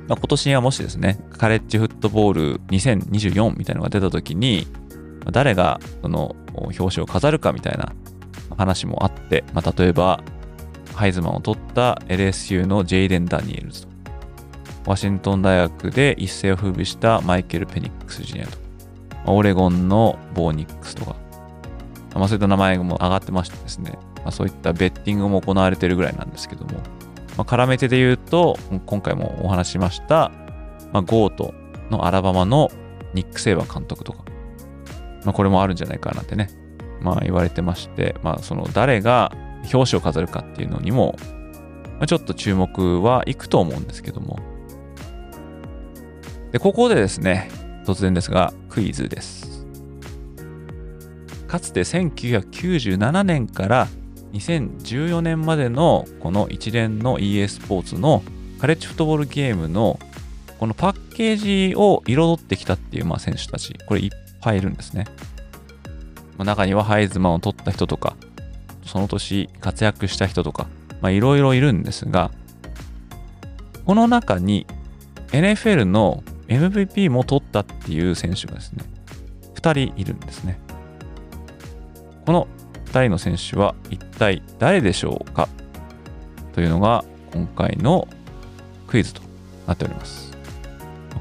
[0.08, 4.68] まあ、今年はもしですね、カレッジフットボール2024みたいなのが出た時に、
[5.32, 7.94] 誰がその表紙を飾るかみたいな
[8.58, 10.24] 話もあって、まあ、例えば、
[10.96, 13.90] ハイズマンを取った LSU のジェイデン・ダニエルズと、
[14.86, 18.58] ワシントン大学で一世を風靡したマイケル・ペニックス・ジュニアと、
[19.14, 21.16] まあオレゴンのボーニックスとか、
[22.16, 23.98] まあ、そういった名前も上がってましてですね、
[24.30, 26.74] まあ、そういったベッティングも行われているぐらいなんですけども、
[27.36, 30.32] まあ、絡めてで言うと、今回もお話しました、
[30.94, 31.56] まあ、ゴート
[31.90, 32.70] のアラバマの
[33.16, 34.24] ニック・セイバー監督とか、
[35.26, 36.52] まあ、これもあるんじゃないかなってね、
[37.02, 39.32] まあ言われてまして、まあその誰が
[39.74, 41.16] 表紙を飾るかっていうのにも、
[41.98, 44.38] まあ、ちょっと注目はいくと思うんですけども。
[46.52, 47.50] で、ここでですね、
[47.86, 49.66] 突然ですが、クイズです。
[51.48, 53.88] かつて1997年から
[54.34, 58.24] 2014年までのこの一連の EA スポーツの
[58.60, 60.00] カレッジフットボールゲームの
[60.60, 61.36] このパッケー
[61.70, 64.10] ジを彩ってきたっていうまあ選手たち、これいっ
[64.42, 65.06] ぱいいるんですね。
[66.38, 68.16] 中にはハイズマンを取った人とか、
[68.86, 70.68] その年活躍した人とか、
[71.04, 72.32] いろいろいるんですが、
[73.86, 74.68] この中に
[75.30, 78.84] NFL の MVP も取ったっていう選手がですね、
[79.56, 80.60] 2人いるんですね。
[82.26, 82.48] この
[82.92, 85.48] 2人の選手は一体誰でしょうか？
[86.54, 88.08] というのが今回の
[88.88, 89.22] クイズと
[89.68, 90.36] なっております。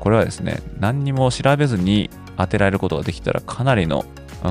[0.01, 4.05] これはですね、何にも調べずに当てられることができたらかなりの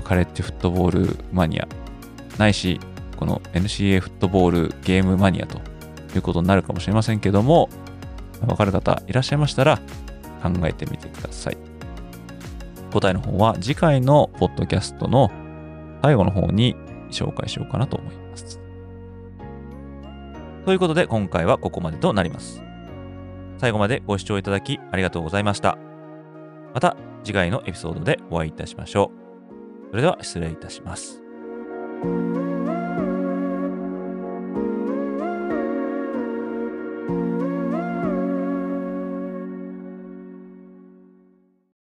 [0.04, 1.68] カレッジフットボールマニア
[2.38, 2.80] ないし、
[3.16, 5.60] この NCA フットボールゲームマニアと
[6.16, 7.70] いうことになるかもしれませんけども、
[8.46, 9.78] わかる方いらっしゃいましたら
[10.44, 11.58] 考えてみてください。
[12.94, 15.32] 答えの方は次回のポッドキャストの
[16.04, 16.76] 最後の方に
[17.10, 18.60] 紹介しようかなと思います。
[20.66, 22.62] ということで今回はここまでとなります。
[23.58, 25.78] 最後までご視聴いただきありがとうございました。
[26.74, 29.12] また次回のエピソードでお会いいたしましょ
[29.88, 29.90] う。
[29.92, 31.24] それでは失礼いたします。